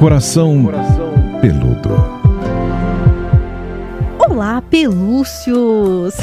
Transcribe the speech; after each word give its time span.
Coração, 0.00 0.64
Coração 0.64 1.12
peludo. 1.42 1.90
Olá, 4.18 4.62
pelúcios! 4.62 6.14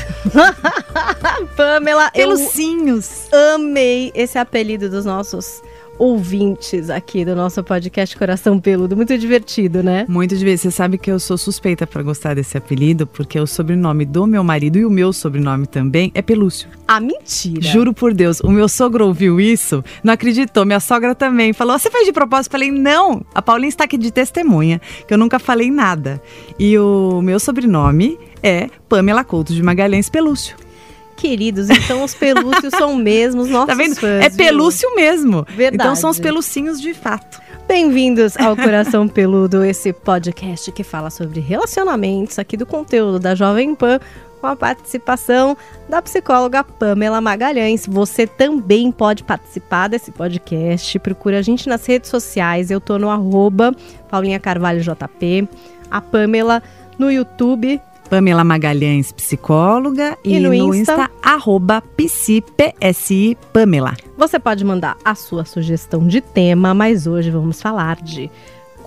Pamela, 1.55 2.09
Pelucinhos. 2.09 3.27
eu 3.31 3.53
amei 3.53 4.11
esse 4.15 4.39
apelido 4.39 4.89
dos 4.89 5.05
nossos 5.05 5.61
ouvintes 5.97 6.89
aqui 6.89 7.25
do 7.25 7.35
nosso 7.35 7.63
podcast 7.63 8.15
Coração 8.15 8.59
Peludo. 8.59 8.95
Muito 8.95 9.17
divertido, 9.17 9.83
né? 9.83 10.05
Muito 10.07 10.35
divertido. 10.35 10.71
Você 10.71 10.71
sabe 10.71 10.97
que 10.97 11.11
eu 11.11 11.19
sou 11.19 11.37
suspeita 11.37 11.87
para 11.87 12.03
gostar 12.03 12.35
desse 12.35 12.57
apelido, 12.57 13.07
porque 13.07 13.39
o 13.39 13.47
sobrenome 13.47 14.05
do 14.05 14.25
meu 14.27 14.43
marido 14.43 14.77
e 14.77 14.85
o 14.85 14.89
meu 14.89 15.11
sobrenome 15.11 15.67
também 15.67 16.11
é 16.13 16.21
Pelúcio. 16.21 16.69
Ah, 16.87 16.99
mentira! 16.99 17.61
Juro 17.61 17.93
por 17.93 18.13
Deus, 18.13 18.39
o 18.39 18.49
meu 18.49 18.69
sogro 18.69 19.05
ouviu 19.05 19.39
isso, 19.39 19.83
não 20.03 20.13
acreditou. 20.13 20.65
Minha 20.65 20.79
sogra 20.79 21.15
também 21.15 21.53
falou: 21.53 21.77
Você 21.77 21.89
fez 21.89 22.05
de 22.05 22.13
propósito? 22.13 22.51
Falei: 22.51 22.71
Não, 22.71 23.25
a 23.33 23.41
Paulinha 23.41 23.69
está 23.69 23.83
aqui 23.83 23.97
de 23.97 24.11
testemunha, 24.11 24.81
que 25.07 25.13
eu 25.13 25.17
nunca 25.17 25.39
falei 25.39 25.71
nada. 25.71 26.21
E 26.59 26.77
o 26.77 27.21
meu 27.21 27.39
sobrenome 27.39 28.17
é 28.41 28.69
Pamela 28.87 29.23
Couto 29.23 29.53
de 29.53 29.63
Magalhães 29.63 30.09
Pelúcio 30.09 30.66
queridos. 31.17 31.69
Então 31.69 32.03
os 32.03 32.13
pelúcios 32.13 32.71
são 32.77 32.95
mesmo 32.95 33.41
os 33.41 33.49
nossos 33.51 33.67
tá 33.67 33.73
vendo? 33.73 33.95
fãs. 33.95 34.23
É 34.25 34.29
pelúcio 34.29 34.95
mesmo. 34.95 35.45
Verdade. 35.49 35.75
Então 35.75 35.95
são 35.95 36.09
os 36.09 36.19
pelucinhos 36.19 36.79
de 36.79 36.93
fato. 36.93 37.41
Bem-vindos 37.67 38.37
ao 38.37 38.55
Coração 38.55 39.07
Peludo, 39.07 39.65
esse 39.65 39.91
podcast 39.91 40.71
que 40.71 40.83
fala 40.83 41.09
sobre 41.09 41.39
relacionamentos 41.41 42.39
aqui 42.39 42.55
do 42.55 42.65
conteúdo 42.65 43.19
da 43.19 43.35
Jovem 43.35 43.75
Pan, 43.75 43.99
com 44.39 44.47
a 44.47 44.55
participação 44.55 45.57
da 45.89 46.01
psicóloga 46.01 46.63
Pamela 46.63 47.19
Magalhães. 47.19 47.85
Você 47.87 48.27
também 48.27 48.91
pode 48.91 49.23
participar 49.23 49.89
desse 49.89 50.11
podcast. 50.11 50.97
Procura 50.99 51.39
a 51.39 51.41
gente 51.41 51.67
nas 51.67 51.85
redes 51.85 52.09
sociais. 52.11 52.69
Eu 52.69 52.79
tô 52.79 52.99
no 52.99 53.09
arroba 53.09 53.75
Paulinha 54.07 54.39
Carvalho 54.39 54.81
JP. 54.81 55.49
A 55.89 55.99
Pamela 55.99 56.61
no 56.97 57.11
YouTube 57.11 57.81
Pamela 58.07 58.43
Magalhães, 58.43 59.11
psicóloga. 59.11 60.17
E, 60.23 60.35
e 60.35 60.39
no, 60.39 60.49
no, 60.49 60.73
Insta, 60.73 60.93
Insta 60.93 61.11
arroba 61.21 61.81
psi, 61.81 62.43
Pamela. 63.53 63.95
Você 64.17 64.39
pode 64.39 64.63
mandar 64.65 64.97
a 65.03 65.13
sua 65.13 65.45
sugestão 65.45 66.07
de 66.07 66.21
tema, 66.21 66.73
mas 66.73 67.05
hoje 67.05 67.29
vamos 67.29 67.61
falar 67.61 67.97
de 67.97 68.31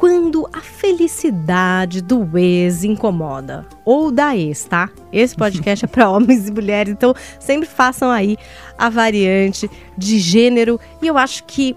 quando 0.00 0.48
a 0.50 0.60
felicidade 0.60 2.00
do 2.00 2.38
ex 2.38 2.84
incomoda. 2.84 3.66
Ou 3.84 4.10
da 4.10 4.34
ex, 4.34 4.64
tá? 4.64 4.88
Esse 5.12 5.36
podcast 5.36 5.84
é 5.84 5.88
para 5.88 6.08
homens 6.10 6.48
e 6.48 6.50
mulheres, 6.50 6.92
então 6.92 7.14
sempre 7.38 7.68
façam 7.68 8.10
aí 8.10 8.38
a 8.78 8.88
variante 8.88 9.70
de 9.98 10.18
gênero. 10.18 10.80
E 11.02 11.06
eu 11.06 11.18
acho 11.18 11.44
que 11.44 11.76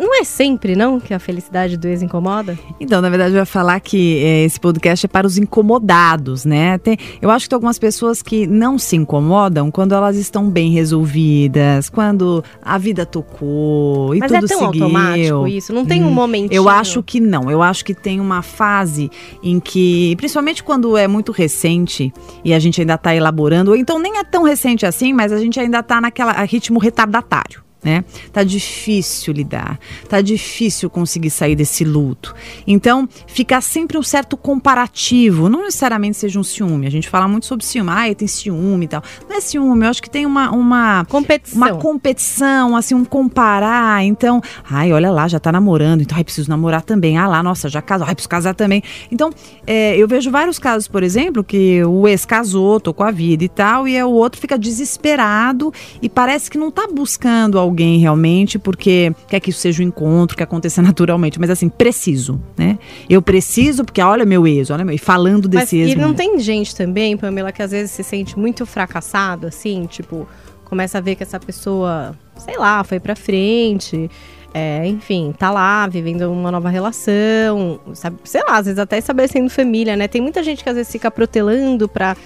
não 0.00 0.18
é 0.18 0.24
sempre, 0.24 0.74
não, 0.74 0.98
que 0.98 1.12
a 1.12 1.18
felicidade 1.18 1.76
do 1.76 1.86
ex 1.86 2.00
incomoda? 2.00 2.58
Então, 2.80 3.02
na 3.02 3.10
verdade, 3.10 3.34
eu 3.34 3.38
ia 3.38 3.44
falar 3.44 3.78
que 3.80 4.24
é, 4.24 4.44
esse 4.44 4.58
podcast 4.58 5.04
é 5.04 5.08
para 5.08 5.26
os 5.26 5.36
incomodados, 5.36 6.46
né? 6.46 6.78
Tem, 6.78 6.96
eu 7.20 7.30
acho 7.30 7.44
que 7.44 7.50
tem 7.50 7.56
algumas 7.56 7.78
pessoas 7.78 8.22
que 8.22 8.46
não 8.46 8.78
se 8.78 8.96
incomodam 8.96 9.70
quando 9.70 9.94
elas 9.94 10.16
estão 10.16 10.48
bem 10.48 10.70
resolvidas, 10.70 11.90
quando 11.90 12.42
a 12.62 12.78
vida 12.78 13.04
tocou 13.04 14.14
e 14.14 14.20
Mas 14.20 14.32
tudo 14.32 14.44
é 14.44 14.48
tão 14.48 14.58
seguiu. 14.58 14.84
automático 14.84 15.48
isso? 15.48 15.72
Não 15.72 15.84
tem 15.84 16.02
um 16.02 16.08
hum, 16.08 16.12
momentinho? 16.12 16.56
Eu 16.56 16.68
acho 16.68 17.02
que 17.02 17.20
não. 17.20 17.50
Eu 17.50 17.62
acho 17.62 17.84
que 17.84 17.94
tem 17.94 18.20
uma 18.20 18.40
fase 18.40 19.10
em 19.42 19.60
que, 19.60 20.16
principalmente 20.16 20.64
quando 20.64 20.96
é 20.96 21.06
muito 21.06 21.30
recente 21.30 22.10
e 22.42 22.54
a 22.54 22.58
gente 22.58 22.80
ainda 22.80 22.94
está 22.94 23.14
elaborando, 23.14 23.72
ou 23.72 23.76
então 23.76 23.98
nem 23.98 24.16
é 24.16 24.24
tão 24.24 24.44
recente 24.44 24.86
assim, 24.86 25.12
mas 25.12 25.30
a 25.30 25.38
gente 25.38 25.60
ainda 25.60 25.80
está 25.80 26.00
naquela 26.00 26.32
ritmo 26.44 26.78
retardatário 26.78 27.69
né? 27.82 28.04
Tá 28.32 28.42
difícil 28.42 29.32
lidar, 29.32 29.78
tá 30.08 30.20
difícil 30.20 30.90
conseguir 30.90 31.30
sair 31.30 31.54
desse 31.54 31.84
luto. 31.84 32.34
Então, 32.66 33.08
fica 33.26 33.60
sempre 33.60 33.96
um 33.96 34.02
certo 34.02 34.36
comparativo, 34.36 35.48
não 35.48 35.64
necessariamente 35.64 36.16
seja 36.16 36.38
um 36.38 36.42
ciúme. 36.42 36.86
A 36.86 36.90
gente 36.90 37.08
fala 37.08 37.26
muito 37.26 37.46
sobre 37.46 37.64
ciúme, 37.64 37.90
ah, 37.90 38.14
tem 38.14 38.28
ciúme 38.28 38.84
e 38.84 38.88
tal. 38.88 39.02
Não 39.28 39.36
é 39.36 39.40
ciúme, 39.40 39.84
eu 39.84 39.90
acho 39.90 40.02
que 40.02 40.10
tem 40.10 40.26
uma 40.26 40.50
uma 40.50 41.04
competição, 41.06 41.56
uma 41.58 41.74
competição, 41.74 42.76
assim, 42.76 42.94
um 42.94 43.04
comparar. 43.04 44.04
Então, 44.04 44.40
ai, 44.68 44.92
olha 44.92 45.10
lá, 45.10 45.26
já 45.26 45.40
tá 45.40 45.50
namorando, 45.50 46.02
então 46.02 46.16
ai, 46.16 46.24
preciso 46.24 46.50
namorar 46.50 46.82
também. 46.82 47.16
Ah 47.16 47.26
lá, 47.26 47.42
nossa, 47.42 47.68
já 47.68 47.80
casou, 47.80 48.06
ai, 48.06 48.14
preciso 48.14 48.28
casar 48.28 48.54
também. 48.54 48.82
Então, 49.10 49.30
é, 49.66 49.96
eu 49.96 50.06
vejo 50.06 50.30
vários 50.30 50.58
casos, 50.58 50.86
por 50.86 51.02
exemplo, 51.02 51.42
que 51.42 51.82
o 51.84 52.06
ex 52.06 52.24
casou, 52.24 52.80
tocou 52.80 53.06
a 53.06 53.10
vida 53.10 53.44
e 53.44 53.48
tal, 53.48 53.88
e 53.88 54.00
o 54.02 54.10
outro 54.10 54.40
fica 54.40 54.58
desesperado 54.58 55.72
e 56.02 56.08
parece 56.08 56.50
que 56.50 56.58
não 56.58 56.70
tá 56.70 56.86
buscando 56.92 57.58
alguém 57.70 57.98
realmente, 57.98 58.58
porque 58.58 59.12
quer 59.28 59.40
que 59.40 59.50
isso 59.50 59.60
seja 59.60 59.82
um 59.82 59.86
encontro, 59.86 60.36
que 60.36 60.42
aconteça 60.42 60.82
naturalmente, 60.82 61.40
mas 61.40 61.50
assim, 61.50 61.68
preciso, 61.68 62.40
né? 62.56 62.78
Eu 63.08 63.22
preciso, 63.22 63.84
porque 63.84 64.00
olha 64.02 64.24
meu 64.24 64.46
ex, 64.46 64.70
olha 64.70 64.84
meu, 64.84 64.94
e 64.94 64.98
falando 64.98 65.48
desse 65.48 65.76
mas, 65.76 65.88
ex. 65.88 65.92
E 65.92 65.96
não 65.96 66.12
tem 66.12 66.38
gente 66.38 66.74
também, 66.74 67.16
Pamela, 67.16 67.52
que 67.52 67.62
às 67.62 67.70
vezes 67.70 67.90
se 67.90 68.02
sente 68.02 68.38
muito 68.38 68.66
fracassado, 68.66 69.46
assim, 69.46 69.86
tipo, 69.86 70.28
começa 70.64 70.98
a 70.98 71.00
ver 71.00 71.16
que 71.16 71.22
essa 71.22 71.40
pessoa, 71.40 72.14
sei 72.36 72.56
lá, 72.56 72.84
foi 72.84 73.00
pra 73.00 73.16
frente. 73.16 74.10
É, 74.52 74.84
enfim, 74.84 75.32
tá 75.36 75.48
lá 75.50 75.86
vivendo 75.86 76.22
uma 76.22 76.50
nova 76.50 76.68
relação, 76.68 77.78
sabe, 77.94 78.16
sei 78.24 78.42
lá, 78.42 78.58
às 78.58 78.66
vezes 78.66 78.80
até 78.80 78.98
estabelecendo 78.98 79.48
família, 79.48 79.96
né? 79.96 80.08
Tem 80.08 80.20
muita 80.20 80.42
gente 80.42 80.64
que 80.64 80.68
às 80.68 80.74
vezes 80.74 80.90
fica 80.90 81.08
protelando 81.08 81.88
pra 81.88 82.16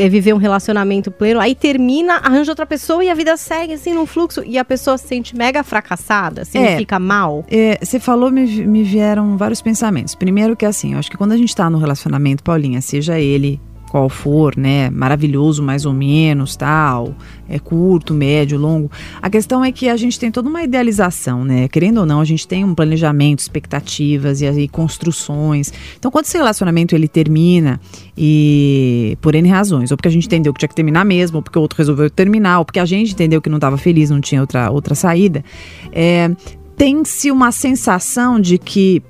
é, 0.00 0.08
viver 0.08 0.34
um 0.34 0.38
relacionamento 0.38 1.10
pleno, 1.10 1.40
aí 1.40 1.54
termina, 1.54 2.14
arranja 2.14 2.52
outra 2.52 2.66
pessoa 2.66 3.04
e 3.04 3.10
a 3.10 3.14
vida 3.14 3.36
segue 3.36 3.74
assim 3.74 3.92
num 3.92 4.06
fluxo 4.06 4.42
e 4.44 4.58
a 4.58 4.64
pessoa 4.64 4.96
se 4.96 5.06
sente 5.08 5.36
mega 5.36 5.62
fracassada, 5.62 6.42
assim, 6.42 6.58
é, 6.58 6.76
fica 6.76 6.98
mal. 6.98 7.44
É, 7.50 7.78
você 7.82 8.00
falou, 8.00 8.30
me, 8.30 8.46
me 8.66 8.82
vieram 8.82 9.36
vários 9.36 9.60
pensamentos. 9.60 10.14
Primeiro 10.14 10.56
que 10.56 10.64
assim, 10.64 10.94
eu 10.94 10.98
acho 10.98 11.10
que 11.10 11.16
quando 11.16 11.32
a 11.32 11.36
gente 11.36 11.54
tá 11.54 11.68
no 11.68 11.78
relacionamento, 11.78 12.42
Paulinha, 12.42 12.80
seja 12.80 13.18
ele 13.18 13.60
qual 13.90 14.08
for, 14.08 14.56
né, 14.56 14.88
maravilhoso 14.88 15.62
mais 15.64 15.84
ou 15.84 15.92
menos, 15.92 16.54
tal, 16.54 17.12
é 17.48 17.58
curto, 17.58 18.14
médio, 18.14 18.56
longo. 18.56 18.88
A 19.20 19.28
questão 19.28 19.64
é 19.64 19.72
que 19.72 19.88
a 19.88 19.96
gente 19.96 20.16
tem 20.18 20.30
toda 20.30 20.48
uma 20.48 20.62
idealização, 20.62 21.44
né? 21.44 21.66
Querendo 21.66 21.98
ou 21.98 22.06
não, 22.06 22.20
a 22.20 22.24
gente 22.24 22.46
tem 22.46 22.64
um 22.64 22.72
planejamento, 22.72 23.40
expectativas 23.40 24.40
e, 24.40 24.46
e 24.46 24.68
construções. 24.68 25.72
Então, 25.98 26.08
quando 26.08 26.26
esse 26.26 26.36
relacionamento 26.36 26.94
ele 26.94 27.08
termina 27.08 27.80
e 28.16 29.18
por 29.20 29.34
N 29.34 29.48
razões, 29.48 29.90
ou 29.90 29.96
porque 29.96 30.08
a 30.08 30.12
gente 30.12 30.26
entendeu 30.26 30.52
que 30.52 30.60
tinha 30.60 30.68
que 30.68 30.74
terminar 30.74 31.04
mesmo, 31.04 31.38
ou 31.38 31.42
porque 31.42 31.58
o 31.58 31.62
outro 31.62 31.76
resolveu 31.76 32.08
terminar, 32.08 32.60
ou 32.60 32.64
porque 32.64 32.78
a 32.78 32.84
gente 32.84 33.12
entendeu 33.12 33.42
que 33.42 33.50
não 33.50 33.56
estava 33.56 33.76
feliz, 33.76 34.08
não 34.08 34.20
tinha 34.20 34.40
outra 34.40 34.70
outra 34.70 34.94
saída, 34.94 35.44
é, 35.90 36.30
tem-se 36.76 37.30
uma 37.32 37.50
sensação 37.50 38.38
de 38.38 38.56
que 38.56 39.02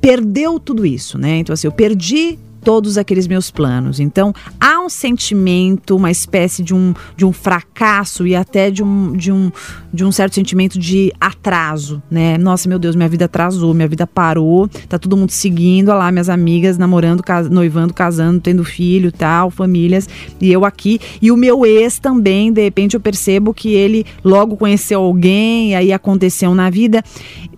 perdeu 0.00 0.58
tudo 0.58 0.86
isso, 0.86 1.18
né? 1.18 1.38
Então 1.38 1.52
assim, 1.52 1.66
eu 1.66 1.72
perdi 1.72 2.38
todos 2.64 2.96
aqueles 2.98 3.26
meus 3.26 3.50
planos. 3.50 4.00
Então, 4.00 4.34
há 4.58 4.80
um 4.80 4.88
sentimento, 4.88 5.94
uma 5.94 6.10
espécie 6.10 6.62
de 6.62 6.74
um, 6.74 6.94
de 7.16 7.24
um 7.24 7.32
fracasso 7.32 8.26
e 8.26 8.34
até 8.34 8.70
de 8.70 8.82
um, 8.82 9.12
de, 9.12 9.30
um, 9.30 9.52
de 9.94 10.04
um 10.04 10.10
certo 10.10 10.34
sentimento 10.34 10.78
de 10.78 11.12
atraso, 11.20 12.02
né? 12.10 12.36
Nossa, 12.36 12.68
meu 12.68 12.78
Deus, 12.78 12.96
minha 12.96 13.08
vida 13.08 13.26
atrasou, 13.26 13.72
minha 13.72 13.86
vida 13.86 14.06
parou, 14.06 14.68
tá 14.88 14.98
todo 14.98 15.16
mundo 15.16 15.30
seguindo, 15.30 15.90
olha 15.90 15.98
lá, 15.98 16.12
minhas 16.12 16.28
amigas 16.28 16.76
namorando, 16.76 17.22
cas 17.22 17.48
noivando, 17.48 17.94
casando, 17.94 18.40
tendo 18.40 18.64
filho, 18.64 19.12
tal, 19.12 19.50
famílias, 19.50 20.08
e 20.40 20.52
eu 20.52 20.64
aqui. 20.64 20.98
E 21.22 21.30
o 21.30 21.36
meu 21.36 21.64
ex 21.64 21.98
também, 21.98 22.52
de 22.52 22.62
repente 22.62 22.94
eu 22.94 23.00
percebo 23.00 23.54
que 23.54 23.72
ele 23.72 24.04
logo 24.24 24.56
conheceu 24.56 25.00
alguém, 25.00 25.76
aí 25.76 25.92
aconteceu 25.92 26.54
na 26.54 26.68
vida. 26.68 27.02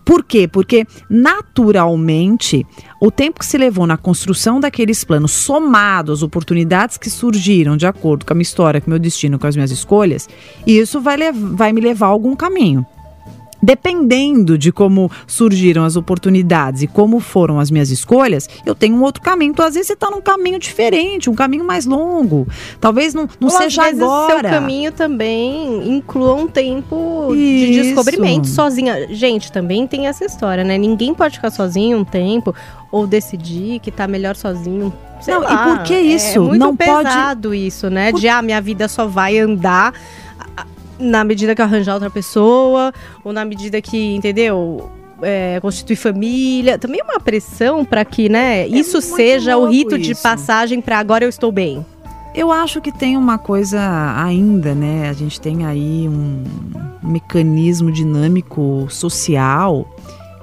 Por 0.05 0.23
quê? 0.23 0.47
Porque 0.47 0.87
naturalmente 1.11 2.65
o 3.01 3.11
tempo 3.11 3.41
que 3.41 3.47
se 3.47 3.59
levou 3.59 3.87
na 3.87 3.97
construção 3.97 4.59
daqueles 4.59 5.05
planos, 5.05 5.33
somado 5.33 6.13
às 6.13 6.23
oportunidades 6.23 6.97
que 6.97 7.11
surgiram 7.11 7.77
de 7.77 7.87
acordo 7.87 8.25
com 8.25 8.33
a 8.33 8.35
minha 8.35 8.43
história, 8.43 8.81
com 8.81 8.87
o 8.87 8.91
meu 8.91 8.99
destino, 8.99 9.39
com 9.39 9.47
as 9.47 9.55
minhas 9.55 9.71
escolhas, 9.71 10.29
isso 10.67 11.01
vai, 11.01 11.19
vai 11.33 11.73
me 11.73 11.81
levar 11.81 12.07
a 12.07 12.11
algum 12.11 12.26
caminho. 12.35 12.87
Dependendo 13.63 14.59
de 14.59 14.71
como 14.71 15.11
surgiram 15.27 15.85
as 15.85 15.97
oportunidades 15.97 16.83
e 16.83 16.87
como 16.87 17.21
foram 17.21 17.59
as 17.59 17.71
minhas 17.71 17.91
escolhas, 17.91 18.49
eu 18.67 18.75
tenho 18.75 18.95
um 18.95 19.03
outro 19.03 19.23
caminho. 19.23 19.51
Então, 19.51 19.65
às 19.65 19.75
vezes, 19.75 19.89
você 19.89 19.95
está 19.95 20.11
num 20.11 20.21
caminho 20.21 20.59
diferente, 20.59 21.31
um 21.31 21.35
caminho 21.35 21.65
mais 21.65 21.87
longo. 21.87 22.47
Talvez 22.81 23.15
não, 23.15 23.29
não 23.41 23.49
Ou 23.49 23.51
seja 23.51 23.83
às 23.83 23.89
vezes 23.89 24.03
agora. 24.03 24.49
seu 24.49 24.61
caminho 24.61 24.93
também 24.93 25.89
inclua 25.89 26.35
um 26.35 26.47
tempo 26.47 27.35
Isso. 27.35 27.73
de 27.73 27.83
descobrimento 27.83 28.47
sozinha. 28.47 29.09
Gente, 29.13 29.51
também 29.51 29.87
tem 29.87 30.07
essa 30.07 30.25
história, 30.25 30.63
né? 30.63 30.77
Ninguém 30.77 31.15
pode 31.15 31.37
ficar 31.37 31.51
sozinho 31.51 31.99
um 31.99 32.05
tempo 32.05 32.55
ou 32.93 33.07
decidir 33.07 33.81
que 33.81 33.91
tá 33.91 34.07
melhor 34.07 34.37
sozinho. 34.37 34.93
Sei 35.21 35.35
não, 35.35 35.43
lá. 35.43 35.53
e 35.53 35.77
por 35.77 35.85
que 35.85 35.99
isso? 35.99 36.37
É 36.37 36.41
muito 36.41 36.59
não 36.59 36.77
pesado 36.77 37.49
pode... 37.49 37.67
isso, 37.67 37.89
né? 37.89 38.13
Por... 38.13 38.21
De 38.21 38.29
ah, 38.29 38.43
minha 38.43 38.61
vida 38.61 38.87
só 38.87 39.07
vai 39.07 39.39
andar 39.39 39.95
na 40.99 41.25
medida 41.25 41.55
que 41.55 41.63
arranjar 41.63 41.95
outra 41.95 42.11
pessoa, 42.11 42.93
ou 43.25 43.33
na 43.33 43.45
medida 43.45 43.81
que, 43.81 44.15
entendeu? 44.15 44.91
É, 45.23 45.59
constituir 45.61 45.97
família, 45.97 46.79
também 46.79 47.01
é 47.01 47.05
uma 47.05 47.19
pressão 47.19 47.85
para 47.85 48.05
que, 48.05 48.29
né, 48.29 48.61
é 48.61 48.69
isso 48.69 49.01
seja 49.01 49.57
o 49.57 49.67
rito 49.67 49.97
isso. 49.97 50.15
de 50.15 50.15
passagem 50.15 50.81
para 50.81 50.99
agora 50.99 51.25
eu 51.25 51.29
estou 51.29 51.51
bem. 51.51 51.85
Eu 52.35 52.53
acho 52.53 52.83
que 52.83 52.93
tem 52.93 53.17
uma 53.17 53.39
coisa 53.39 53.81
ainda, 54.15 54.75
né? 54.75 55.09
A 55.09 55.15
gente 55.15 55.41
tem 55.41 55.65
aí 55.65 56.07
um 56.07 56.45
mecanismo 57.03 57.91
dinâmico 57.91 58.87
social 58.91 59.89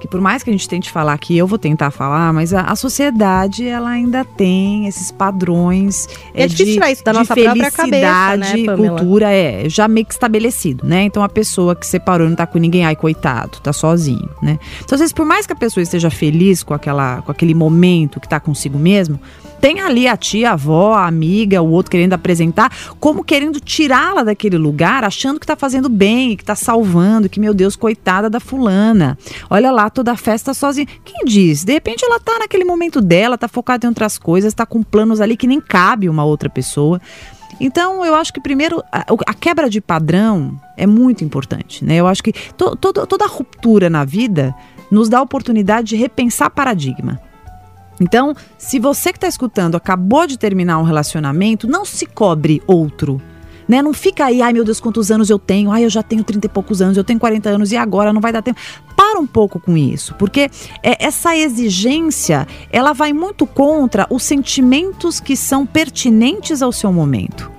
que 0.04 0.08
por 0.08 0.20
mais 0.20 0.42
que 0.42 0.50
a 0.50 0.52
gente 0.52 0.68
tente 0.68 0.90
falar 0.90 1.16
que 1.16 1.34
eu 1.34 1.46
vou 1.46 1.58
tentar 1.58 1.90
falar, 1.90 2.30
mas 2.30 2.52
a, 2.52 2.60
a 2.60 2.76
sociedade 2.76 3.66
ela 3.66 3.88
ainda 3.88 4.22
tem 4.22 4.86
esses 4.86 5.10
padrões 5.10 6.06
é, 6.34 6.42
é 6.42 6.46
difícil 6.46 6.66
de, 6.66 6.72
tirar 6.74 6.92
isso 6.92 7.02
da 7.02 7.12
nossa 7.14 7.34
própria 7.34 7.70
cabeça, 7.70 8.36
né, 8.36 8.76
cultura 8.76 9.32
é 9.32 9.66
já 9.66 9.88
meio 9.88 10.04
que 10.04 10.12
estabelecido, 10.12 10.86
né? 10.86 11.04
Então 11.04 11.22
a 11.22 11.28
pessoa 11.28 11.74
que 11.74 11.86
separou 11.86 12.28
não 12.28 12.36
tá 12.36 12.46
com 12.46 12.58
ninguém, 12.58 12.84
ai 12.84 12.94
coitado, 12.94 13.58
tá 13.62 13.72
sozinho, 13.72 14.28
né? 14.42 14.58
Então 14.84 14.94
às 14.94 15.00
vezes 15.00 15.12
por 15.14 15.24
mais 15.24 15.46
que 15.46 15.54
a 15.54 15.56
pessoa 15.56 15.82
esteja 15.82 16.10
feliz 16.10 16.62
com 16.62 16.74
aquela 16.74 17.22
com 17.22 17.32
aquele 17.32 17.54
momento 17.54 18.20
que 18.20 18.28
tá 18.28 18.38
consigo 18.38 18.78
mesmo, 18.78 19.18
tem 19.64 19.80
ali 19.80 20.06
a 20.06 20.14
tia, 20.14 20.50
a 20.50 20.52
avó, 20.52 20.92
a 20.92 21.06
amiga, 21.06 21.62
o 21.62 21.70
outro 21.70 21.90
querendo 21.90 22.12
apresentar, 22.12 22.70
como 23.00 23.24
querendo 23.24 23.58
tirá-la 23.58 24.22
daquele 24.22 24.58
lugar, 24.58 25.04
achando 25.04 25.40
que 25.40 25.44
está 25.44 25.56
fazendo 25.56 25.88
bem, 25.88 26.36
que 26.36 26.42
está 26.42 26.54
salvando, 26.54 27.30
que, 27.30 27.40
meu 27.40 27.54
Deus, 27.54 27.74
coitada 27.74 28.28
da 28.28 28.38
fulana. 28.38 29.16
Olha 29.48 29.72
lá, 29.72 29.88
toda 29.88 30.12
a 30.12 30.18
festa 30.18 30.52
sozinha. 30.52 30.86
Quem 31.02 31.24
diz? 31.24 31.64
De 31.64 31.72
repente 31.72 32.04
ela 32.04 32.18
está 32.18 32.38
naquele 32.40 32.62
momento 32.62 33.00
dela, 33.00 33.36
está 33.36 33.48
focada 33.48 33.86
em 33.86 33.88
outras 33.88 34.18
coisas, 34.18 34.52
está 34.52 34.66
com 34.66 34.82
planos 34.82 35.18
ali 35.18 35.34
que 35.34 35.46
nem 35.46 35.62
cabe 35.62 36.10
uma 36.10 36.26
outra 36.26 36.50
pessoa. 36.50 37.00
Então, 37.58 38.04
eu 38.04 38.14
acho 38.14 38.34
que 38.34 38.42
primeiro 38.42 38.84
a, 38.92 39.06
a, 39.26 39.32
quebra 39.32 39.70
de 39.70 39.80
padrão 39.80 40.60
é 40.76 40.86
muito 40.86 41.24
importante, 41.24 41.82
né? 41.82 41.94
Eu 41.96 42.06
acho 42.06 42.22
que 42.22 42.34
to, 42.54 42.76
to, 42.76 42.92
toda 42.92 43.26
ruptura 43.26 43.88
na 43.88 44.04
vida 44.04 44.54
nos 44.90 45.08
dá 45.08 45.20
a 45.20 45.22
oportunidade 45.22 45.88
de 45.88 45.96
repensar 45.96 46.50
paradigma. 46.50 47.18
Então, 48.00 48.34
se 48.58 48.78
você 48.78 49.12
que 49.12 49.18
está 49.18 49.28
escutando 49.28 49.76
acabou 49.76 50.26
de 50.26 50.38
terminar 50.38 50.78
um 50.78 50.82
relacionamento, 50.82 51.68
não 51.68 51.84
se 51.84 52.06
cobre 52.06 52.62
outro. 52.66 53.20
Né? 53.68 53.80
Não 53.80 53.94
fica 53.94 54.26
aí, 54.26 54.42
ai 54.42 54.52
meu 54.52 54.64
Deus, 54.64 54.80
quantos 54.80 55.10
anos 55.10 55.30
eu 55.30 55.38
tenho? 55.38 55.70
Ai, 55.70 55.84
eu 55.84 55.90
já 55.90 56.02
tenho 56.02 56.22
30 56.22 56.46
e 56.46 56.50
poucos 56.50 56.82
anos, 56.82 56.96
eu 56.96 57.04
tenho 57.04 57.18
40 57.18 57.48
anos 57.48 57.72
e 57.72 57.76
agora 57.76 58.12
não 58.12 58.20
vai 58.20 58.32
dar 58.32 58.42
tempo. 58.42 58.60
Para 58.94 59.18
um 59.18 59.26
pouco 59.26 59.58
com 59.58 59.76
isso, 59.76 60.14
porque 60.18 60.50
é, 60.82 61.04
essa 61.04 61.36
exigência, 61.36 62.46
ela 62.70 62.92
vai 62.92 63.12
muito 63.12 63.46
contra 63.46 64.06
os 64.10 64.22
sentimentos 64.22 65.18
que 65.18 65.36
são 65.36 65.64
pertinentes 65.64 66.60
ao 66.60 66.72
seu 66.72 66.92
momento. 66.92 67.50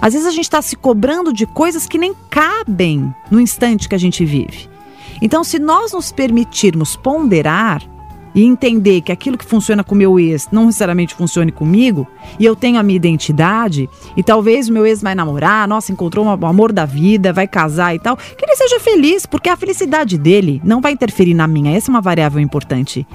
Às 0.00 0.14
vezes 0.14 0.26
a 0.26 0.30
gente 0.30 0.44
está 0.44 0.62
se 0.62 0.74
cobrando 0.74 1.32
de 1.32 1.46
coisas 1.46 1.86
que 1.86 1.98
nem 1.98 2.14
cabem 2.30 3.14
no 3.30 3.40
instante 3.40 3.88
que 3.88 3.94
a 3.94 3.98
gente 3.98 4.24
vive. 4.24 4.68
Então, 5.20 5.44
se 5.44 5.58
nós 5.58 5.92
nos 5.92 6.10
permitirmos 6.10 6.96
ponderar, 6.96 7.82
e 8.34 8.44
entender 8.44 9.00
que 9.00 9.12
aquilo 9.12 9.38
que 9.38 9.44
funciona 9.44 9.82
com 9.82 9.94
meu 9.94 10.18
ex 10.18 10.48
não 10.50 10.66
necessariamente 10.66 11.14
funcione 11.14 11.52
comigo, 11.52 12.06
e 12.38 12.44
eu 12.44 12.54
tenho 12.54 12.78
a 12.78 12.82
minha 12.82 12.96
identidade, 12.96 13.88
e 14.16 14.22
talvez 14.22 14.68
o 14.68 14.72
meu 14.72 14.86
ex 14.86 15.02
vai 15.02 15.14
namorar, 15.14 15.66
nossa, 15.66 15.92
encontrou 15.92 16.26
o 16.26 16.46
amor 16.46 16.72
da 16.72 16.84
vida, 16.84 17.32
vai 17.32 17.46
casar 17.46 17.94
e 17.94 17.98
tal, 17.98 18.16
que 18.16 18.44
ele 18.44 18.56
seja 18.56 18.80
feliz, 18.80 19.26
porque 19.26 19.48
a 19.48 19.56
felicidade 19.56 20.18
dele 20.18 20.60
não 20.64 20.80
vai 20.80 20.92
interferir 20.92 21.34
na 21.34 21.46
minha. 21.46 21.76
Essa 21.76 21.90
é 21.90 21.92
uma 21.92 22.00
variável 22.00 22.40
importante. 22.40 23.06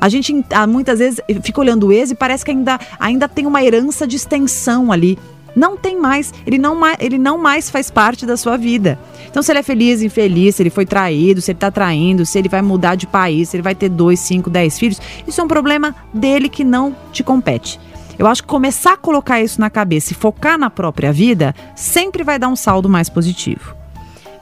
A 0.00 0.08
gente 0.08 0.44
ah, 0.50 0.66
muitas 0.66 0.98
vezes 0.98 1.20
fica 1.42 1.60
olhando 1.60 1.86
o 1.86 1.92
ex 1.92 2.10
e 2.10 2.14
parece 2.14 2.44
que 2.44 2.50
ainda, 2.50 2.78
ainda 2.98 3.28
tem 3.28 3.46
uma 3.46 3.62
herança 3.62 4.06
de 4.06 4.16
extensão 4.16 4.90
ali. 4.90 5.18
Não 5.54 5.76
tem 5.76 6.00
mais, 6.00 6.32
ele 6.46 6.58
não, 6.58 6.78
ele 6.98 7.18
não 7.18 7.38
mais 7.38 7.70
faz 7.70 7.90
parte 7.90 8.26
da 8.26 8.36
sua 8.36 8.56
vida. 8.56 8.98
Então, 9.26 9.42
se 9.42 9.52
ele 9.52 9.60
é 9.60 9.62
feliz, 9.62 10.02
infeliz, 10.02 10.56
se 10.56 10.62
ele 10.62 10.70
foi 10.70 10.84
traído, 10.84 11.40
se 11.40 11.50
ele 11.50 11.56
está 11.56 11.70
traindo, 11.70 12.26
se 12.26 12.38
ele 12.38 12.48
vai 12.48 12.62
mudar 12.62 12.94
de 12.94 13.06
país, 13.06 13.48
se 13.48 13.56
ele 13.56 13.62
vai 13.62 13.74
ter 13.74 13.88
dois, 13.88 14.20
cinco, 14.20 14.50
dez 14.50 14.78
filhos, 14.78 15.00
isso 15.26 15.40
é 15.40 15.44
um 15.44 15.48
problema 15.48 15.94
dele 16.12 16.48
que 16.48 16.64
não 16.64 16.94
te 17.12 17.22
compete. 17.22 17.78
Eu 18.18 18.26
acho 18.26 18.42
que 18.42 18.48
começar 18.48 18.92
a 18.92 18.96
colocar 18.96 19.40
isso 19.40 19.60
na 19.60 19.68
cabeça 19.70 20.12
e 20.12 20.14
focar 20.14 20.58
na 20.58 20.70
própria 20.70 21.12
vida 21.12 21.54
sempre 21.74 22.22
vai 22.22 22.38
dar 22.38 22.48
um 22.48 22.56
saldo 22.56 22.88
mais 22.88 23.08
positivo. 23.08 23.74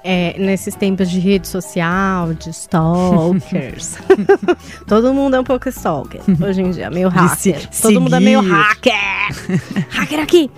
É, 0.04 0.34
nesses 0.36 0.74
tempos 0.74 1.08
de 1.08 1.20
rede 1.20 1.46
social, 1.46 2.34
de 2.34 2.50
stalkers. 2.50 3.96
Todo 4.86 5.14
mundo 5.14 5.36
é 5.36 5.40
um 5.40 5.44
pouco 5.44 5.68
stalker 5.68 6.20
hoje 6.44 6.60
em 6.60 6.70
dia, 6.72 6.90
meio 6.90 7.08
hacker. 7.08 7.68
Todo 7.80 8.00
mundo 8.00 8.16
é 8.16 8.20
meio 8.20 8.40
hacker. 8.40 9.62
hacker 9.90 10.20
aqui. 10.20 10.50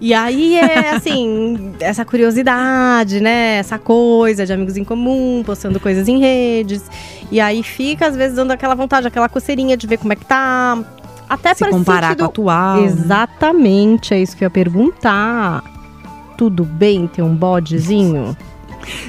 E 0.00 0.14
aí 0.14 0.54
é 0.54 0.90
assim, 0.90 1.72
essa 1.80 2.04
curiosidade, 2.04 3.20
né? 3.20 3.56
Essa 3.56 3.78
coisa 3.78 4.46
de 4.46 4.52
amigos 4.52 4.76
em 4.76 4.84
comum, 4.84 5.42
postando 5.44 5.80
coisas 5.80 6.06
em 6.06 6.18
redes. 6.20 6.88
E 7.30 7.40
aí 7.40 7.62
fica, 7.62 8.06
às 8.06 8.16
vezes, 8.16 8.36
dando 8.36 8.52
aquela 8.52 8.74
vontade, 8.74 9.06
aquela 9.06 9.28
coceirinha 9.28 9.76
de 9.76 9.86
ver 9.86 9.98
como 9.98 10.12
é 10.12 10.16
que 10.16 10.24
tá. 10.24 10.78
Até 11.28 11.52
Se 11.52 11.68
comparar 11.68 12.10
sentido... 12.10 12.18
com 12.18 12.24
a 12.24 12.28
atual. 12.28 12.84
Exatamente, 12.84 14.14
é 14.14 14.20
isso 14.20 14.36
que 14.36 14.44
eu 14.44 14.46
ia 14.46 14.50
perguntar. 14.50 15.62
Tudo 16.36 16.64
bem 16.64 17.06
ter 17.06 17.22
um 17.22 17.34
bodezinho? 17.34 18.36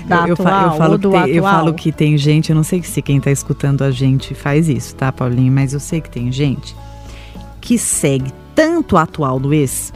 Da 0.05 0.27
eu, 0.27 0.33
atual, 0.33 0.71
eu, 0.71 0.77
falo, 0.77 0.93
eu, 0.95 0.99
tem, 0.99 1.35
eu 1.35 1.43
falo 1.43 1.73
que 1.73 1.91
tem 1.91 2.17
gente, 2.17 2.49
eu 2.49 2.55
não 2.55 2.63
sei 2.63 2.81
se 2.83 3.01
quem 3.01 3.21
tá 3.21 3.31
escutando 3.31 3.83
a 3.83 3.91
gente 3.91 4.33
faz 4.33 4.67
isso, 4.67 4.95
tá, 4.95 5.11
Paulinho? 5.11 5.51
Mas 5.53 5.71
eu 5.71 5.79
sei 5.79 6.01
que 6.01 6.09
tem 6.09 6.31
gente 6.31 6.75
que 7.61 7.77
segue 7.77 8.33
tanto 8.55 8.97
a 8.97 9.03
atual 9.03 9.39
do 9.39 9.53
ex 9.53 9.93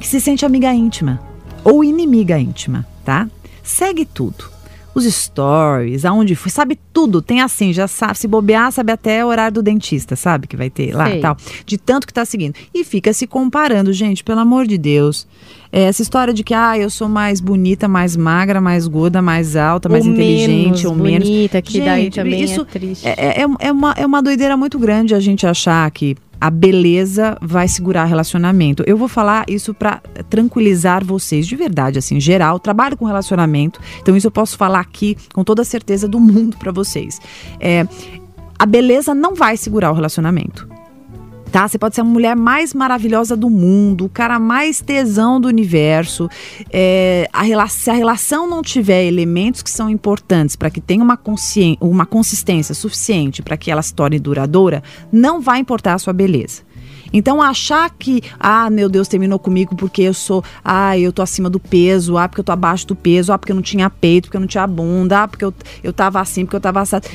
que 0.00 0.06
se 0.06 0.20
sente 0.20 0.44
amiga 0.44 0.72
íntima 0.72 1.20
ou 1.64 1.82
inimiga 1.82 2.38
íntima, 2.38 2.86
tá? 3.04 3.28
Segue 3.62 4.04
tudo. 4.04 4.56
Os 4.94 5.04
stories, 5.04 6.06
aonde 6.06 6.34
foi, 6.34 6.50
sabe 6.50 6.78
tudo. 6.90 7.20
Tem 7.20 7.42
assim, 7.42 7.70
já 7.70 7.86
sabe, 7.86 8.16
se 8.16 8.26
bobear, 8.26 8.72
sabe 8.72 8.92
até 8.92 9.22
o 9.22 9.28
horário 9.28 9.56
do 9.56 9.62
dentista, 9.62 10.16
sabe? 10.16 10.46
Que 10.46 10.56
vai 10.56 10.70
ter 10.70 10.94
lá 10.94 11.14
e 11.14 11.20
tal. 11.20 11.36
De 11.66 11.76
tanto 11.76 12.06
que 12.06 12.14
tá 12.14 12.24
seguindo. 12.24 12.54
E 12.72 12.82
fica 12.82 13.12
se 13.12 13.26
comparando, 13.26 13.92
gente, 13.92 14.24
pelo 14.24 14.40
amor 14.40 14.66
de 14.66 14.78
Deus. 14.78 15.26
É, 15.70 15.82
essa 15.82 16.00
história 16.00 16.32
de 16.32 16.42
que, 16.42 16.54
ah, 16.54 16.78
eu 16.78 16.88
sou 16.88 17.08
mais 17.08 17.40
bonita, 17.40 17.86
mais 17.86 18.16
magra, 18.16 18.58
mais 18.58 18.86
gorda, 18.86 19.20
mais 19.20 19.54
alta, 19.54 19.88
mais 19.88 20.06
ou 20.06 20.12
inteligente, 20.12 20.64
menos 20.64 20.84
ou 20.86 20.94
menos. 20.94 21.28
bonita, 21.28 21.60
que 21.60 21.72
gente, 21.74 21.84
daí 21.84 22.10
também 22.10 22.42
isso 22.42 22.62
é 22.62 22.64
triste. 22.64 23.06
É, 23.06 23.42
é, 23.42 23.46
é, 23.58 23.72
uma, 23.72 23.92
é 23.92 24.06
uma 24.06 24.22
doideira 24.22 24.56
muito 24.56 24.78
grande 24.78 25.14
a 25.14 25.20
gente 25.20 25.46
achar 25.46 25.90
que 25.90 26.16
a 26.40 26.50
beleza 26.50 27.36
vai 27.40 27.68
segurar 27.68 28.04
relacionamento. 28.04 28.82
Eu 28.86 28.96
vou 28.96 29.08
falar 29.08 29.44
isso 29.48 29.72
para 29.72 30.00
tranquilizar 30.28 31.04
vocês, 31.04 31.46
de 31.46 31.56
verdade, 31.56 31.98
assim, 31.98 32.20
geral. 32.20 32.58
Trabalho 32.58 32.96
com 32.96 33.04
relacionamento, 33.04 33.80
então 34.00 34.16
isso 34.16 34.26
eu 34.26 34.30
posso 34.30 34.56
falar 34.56 34.80
aqui 34.80 35.16
com 35.32 35.42
toda 35.42 35.62
a 35.62 35.64
certeza 35.64 36.06
do 36.06 36.20
mundo 36.20 36.56
para 36.56 36.72
vocês. 36.72 37.18
É, 37.60 37.86
a 38.58 38.66
beleza 38.66 39.14
não 39.14 39.34
vai 39.34 39.56
segurar 39.56 39.90
o 39.90 39.94
relacionamento 39.94 40.75
tá? 41.50 41.66
Você 41.66 41.78
pode 41.78 41.94
ser 41.94 42.02
a 42.02 42.04
mulher 42.04 42.36
mais 42.36 42.74
maravilhosa 42.74 43.36
do 43.36 43.48
mundo, 43.48 44.06
o 44.06 44.08
cara 44.08 44.38
mais 44.38 44.80
tesão 44.80 45.40
do 45.40 45.48
universo. 45.48 46.28
É, 46.70 47.28
a 47.32 47.42
relação, 47.42 47.78
se 47.78 47.90
a 47.90 47.94
relação 47.94 48.48
não 48.48 48.62
tiver 48.62 49.04
elementos 49.04 49.62
que 49.62 49.70
são 49.70 49.88
importantes 49.88 50.56
para 50.56 50.70
que 50.70 50.80
tenha 50.80 51.02
uma, 51.02 51.18
uma 51.80 52.06
consistência 52.06 52.74
suficiente 52.74 53.42
para 53.42 53.56
que 53.56 53.70
ela 53.70 53.82
se 53.82 53.94
torne 53.94 54.18
duradoura, 54.18 54.82
não 55.12 55.40
vai 55.40 55.58
importar 55.58 55.94
a 55.94 55.98
sua 55.98 56.12
beleza. 56.12 56.62
Então 57.12 57.40
achar 57.40 57.88
que, 57.90 58.22
ah, 58.38 58.68
meu 58.68 58.88
Deus, 58.88 59.08
terminou 59.08 59.38
comigo 59.38 59.74
porque 59.76 60.02
eu 60.02 60.14
sou, 60.14 60.42
ah, 60.64 60.98
eu 60.98 61.12
tô 61.12 61.22
acima 61.22 61.48
do 61.48 61.60
peso, 61.60 62.18
ah, 62.18 62.28
porque 62.28 62.40
eu 62.40 62.44
tô 62.44 62.52
abaixo 62.52 62.86
do 62.86 62.96
peso, 62.96 63.32
ah, 63.32 63.38
porque 63.38 63.52
eu 63.52 63.56
não 63.56 63.62
tinha 63.62 63.88
peito, 63.88 64.24
porque 64.24 64.36
eu 64.36 64.40
não 64.40 64.48
tinha 64.48 64.66
bunda, 64.66 65.22
ah, 65.22 65.28
porque 65.28 65.44
eu, 65.44 65.54
eu 65.82 65.92
tava 65.92 66.20
assim, 66.20 66.44
porque 66.44 66.56
eu 66.56 66.60
tava 66.60 66.80
assado. 66.80 67.06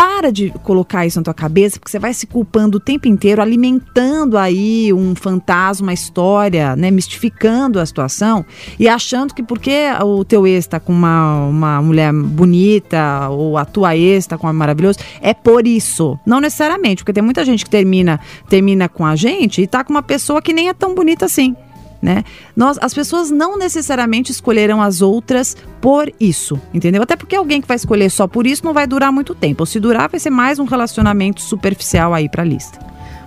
Para 0.00 0.32
de 0.32 0.48
colocar 0.62 1.04
isso 1.04 1.18
na 1.20 1.24
tua 1.24 1.34
cabeça, 1.34 1.78
porque 1.78 1.90
você 1.90 1.98
vai 1.98 2.14
se 2.14 2.26
culpando 2.26 2.78
o 2.78 2.80
tempo 2.80 3.06
inteiro, 3.06 3.42
alimentando 3.42 4.38
aí 4.38 4.94
um 4.94 5.14
fantasma, 5.14 5.88
uma 5.88 5.92
história, 5.92 6.74
né, 6.74 6.90
mistificando 6.90 7.78
a 7.78 7.84
situação 7.84 8.42
e 8.78 8.88
achando 8.88 9.34
que 9.34 9.42
porque 9.42 9.90
o 10.02 10.24
teu 10.24 10.46
ex 10.46 10.64
está 10.64 10.80
com 10.80 10.90
uma, 10.90 11.44
uma 11.44 11.82
mulher 11.82 12.14
bonita 12.14 13.28
ou 13.28 13.58
a 13.58 13.66
tua 13.66 13.94
ex 13.94 14.24
está 14.24 14.38
com 14.38 14.46
uma 14.46 14.54
maravilhosa, 14.54 15.00
é 15.20 15.34
por 15.34 15.66
isso. 15.66 16.18
Não 16.24 16.40
necessariamente, 16.40 17.02
porque 17.02 17.12
tem 17.12 17.22
muita 17.22 17.44
gente 17.44 17.62
que 17.62 17.70
termina, 17.70 18.18
termina 18.48 18.88
com 18.88 19.04
a 19.04 19.14
gente 19.14 19.60
e 19.60 19.66
tá 19.66 19.84
com 19.84 19.92
uma 19.92 20.02
pessoa 20.02 20.40
que 20.40 20.54
nem 20.54 20.70
é 20.70 20.72
tão 20.72 20.94
bonita 20.94 21.26
assim 21.26 21.54
né? 22.00 22.24
Nós, 22.56 22.78
as 22.80 22.94
pessoas 22.94 23.30
não 23.30 23.58
necessariamente 23.58 24.32
escolherão 24.32 24.80
as 24.80 25.02
outras 25.02 25.56
por 25.80 26.12
isso, 26.18 26.60
entendeu? 26.72 27.02
Até 27.02 27.16
porque 27.16 27.36
alguém 27.36 27.60
que 27.60 27.68
vai 27.68 27.76
escolher 27.76 28.10
só 28.10 28.26
por 28.26 28.46
isso 28.46 28.64
não 28.64 28.72
vai 28.72 28.86
durar 28.86 29.12
muito 29.12 29.34
tempo. 29.34 29.62
Ou 29.62 29.66
se 29.66 29.78
durar, 29.78 30.08
vai 30.08 30.20
ser 30.20 30.30
mais 30.30 30.58
um 30.58 30.64
relacionamento 30.64 31.40
superficial 31.42 32.14
aí 32.14 32.28
para 32.28 32.42
a 32.42 32.46
lista. 32.46 32.78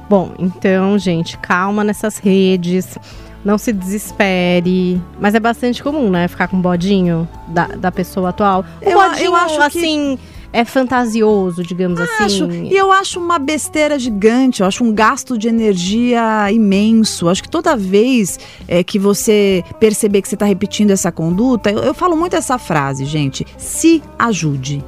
Bom, 0.09 0.33
então, 0.39 0.97
gente, 0.97 1.37
calma 1.37 1.83
nessas 1.83 2.17
redes. 2.17 2.97
Não 3.43 3.57
se 3.57 3.73
desespere. 3.73 5.01
Mas 5.19 5.35
é 5.35 5.39
bastante 5.39 5.83
comum, 5.83 6.09
né? 6.09 6.27
Ficar 6.27 6.47
com 6.47 6.59
bodinho 6.59 7.27
da, 7.47 7.67
da 7.67 7.91
pessoa 7.91 8.29
atual. 8.29 8.65
O 8.81 8.89
eu, 8.89 8.97
bodinho, 8.97 9.25
eu 9.25 9.35
acho 9.35 9.61
assim. 9.61 10.17
Que 10.17 10.32
é 10.53 10.63
fantasioso, 10.63 11.63
digamos 11.63 11.99
acho, 11.99 12.45
assim. 12.45 12.69
E 12.69 12.77
eu 12.77 12.91
acho 12.91 13.19
uma 13.19 13.39
besteira 13.39 13.97
gigante, 13.97 14.61
eu 14.61 14.67
acho 14.67 14.83
um 14.83 14.93
gasto 14.93 15.35
de 15.37 15.47
energia 15.47 16.51
imenso. 16.51 17.27
Acho 17.27 17.41
que 17.41 17.49
toda 17.49 17.75
vez 17.75 18.39
é, 18.67 18.83
que 18.83 18.99
você 18.99 19.63
perceber 19.79 20.21
que 20.21 20.29
você 20.29 20.35
está 20.35 20.45
repetindo 20.45 20.91
essa 20.91 21.11
conduta, 21.11 21.71
eu, 21.71 21.79
eu 21.79 21.93
falo 21.93 22.15
muito 22.15 22.35
essa 22.35 22.59
frase, 22.59 23.03
gente: 23.05 23.45
se 23.57 24.01
ajude. 24.17 24.83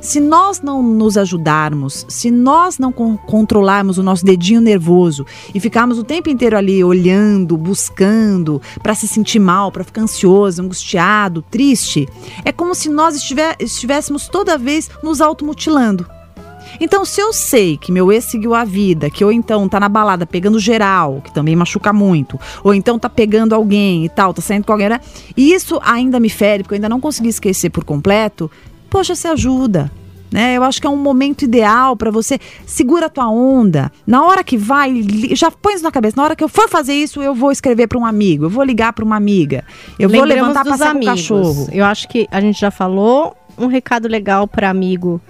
Se 0.00 0.20
nós 0.20 0.60
não 0.60 0.82
nos 0.82 1.16
ajudarmos, 1.16 2.06
se 2.08 2.30
nós 2.30 2.78
não 2.78 2.92
controlarmos 2.92 3.98
o 3.98 4.02
nosso 4.02 4.24
dedinho 4.24 4.60
nervoso 4.60 5.26
e 5.54 5.60
ficarmos 5.60 5.98
o 5.98 6.04
tempo 6.04 6.28
inteiro 6.28 6.56
ali 6.56 6.82
olhando, 6.82 7.56
buscando, 7.56 8.60
para 8.82 8.94
se 8.94 9.06
sentir 9.06 9.38
mal, 9.38 9.70
para 9.70 9.84
ficar 9.84 10.02
ansioso, 10.02 10.62
angustiado, 10.62 11.42
triste, 11.42 12.08
é 12.44 12.52
como 12.52 12.74
se 12.74 12.88
nós 12.88 13.16
estivéssemos 13.58 14.28
toda 14.28 14.58
vez 14.58 14.90
nos 15.02 15.20
automutilando. 15.20 16.06
Então, 16.78 17.04
se 17.04 17.20
eu 17.20 17.32
sei 17.32 17.76
que 17.76 17.90
meu 17.90 18.12
ex 18.12 18.24
seguiu 18.24 18.54
a 18.54 18.64
vida, 18.64 19.10
que 19.10 19.24
ou 19.24 19.32
então 19.32 19.68
tá 19.68 19.80
na 19.80 19.88
balada 19.88 20.26
pegando 20.26 20.58
geral, 20.58 21.20
que 21.24 21.32
também 21.32 21.56
machuca 21.56 21.92
muito, 21.92 22.38
ou 22.62 22.74
então 22.74 22.98
tá 22.98 23.08
pegando 23.08 23.54
alguém 23.54 24.04
e 24.04 24.08
tal, 24.08 24.32
tá 24.32 24.42
saindo 24.42 24.64
com 24.64 24.72
alguém, 24.72 24.90
né? 24.90 25.00
e 25.36 25.52
isso 25.52 25.80
ainda 25.82 26.20
me 26.20 26.28
fere, 26.28 26.62
porque 26.62 26.74
eu 26.74 26.76
ainda 26.76 26.88
não 26.88 27.00
consegui 27.00 27.28
esquecer 27.28 27.70
por 27.70 27.84
completo, 27.84 28.50
poxa, 28.90 29.14
se 29.14 29.28
ajuda. 29.28 29.90
Né? 30.30 30.56
Eu 30.56 30.62
acho 30.62 30.80
que 30.80 30.86
é 30.86 30.90
um 30.90 30.96
momento 30.96 31.42
ideal 31.42 31.96
para 31.96 32.10
você 32.10 32.38
segura 32.64 33.06
a 33.06 33.08
tua 33.08 33.28
onda. 33.28 33.90
Na 34.06 34.24
hora 34.24 34.44
que 34.44 34.56
vai, 34.56 35.04
já 35.32 35.50
põe 35.50 35.74
isso 35.74 35.82
na 35.82 35.90
cabeça. 35.90 36.14
Na 36.16 36.22
hora 36.22 36.36
que 36.36 36.44
eu 36.44 36.48
for 36.48 36.68
fazer 36.68 36.94
isso, 36.94 37.20
eu 37.20 37.34
vou 37.34 37.50
escrever 37.50 37.88
para 37.88 37.98
um 37.98 38.06
amigo, 38.06 38.44
eu 38.44 38.50
vou 38.50 38.62
ligar 38.62 38.92
para 38.92 39.04
uma 39.04 39.16
amiga, 39.16 39.64
eu 39.98 40.08
Lembramos 40.08 40.34
vou 40.36 40.44
levantar 40.46 40.64
para 40.64 40.90
amigos. 40.90 41.06
o 41.06 41.10
cachorro. 41.10 41.68
Eu 41.72 41.84
acho 41.84 42.08
que 42.08 42.28
a 42.30 42.40
gente 42.40 42.60
já 42.60 42.70
falou 42.70 43.36
um 43.58 43.66
recado 43.66 44.06
legal 44.06 44.46
para 44.46 44.70
amigo 44.70 45.20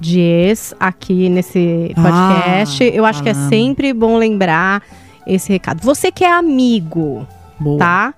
de 0.00 0.18
ex 0.18 0.74
aqui 0.80 1.28
nesse 1.28 1.92
podcast. 1.94 2.82
Ah, 2.82 2.86
eu 2.86 3.04
acho 3.04 3.22
que 3.22 3.28
é 3.28 3.34
sempre 3.34 3.92
bom 3.92 4.16
lembrar 4.16 4.82
esse 5.26 5.52
recado. 5.52 5.80
Você 5.82 6.10
que 6.10 6.24
é 6.24 6.32
amigo, 6.32 7.26
Boa. 7.58 7.78
tá? 7.78 8.14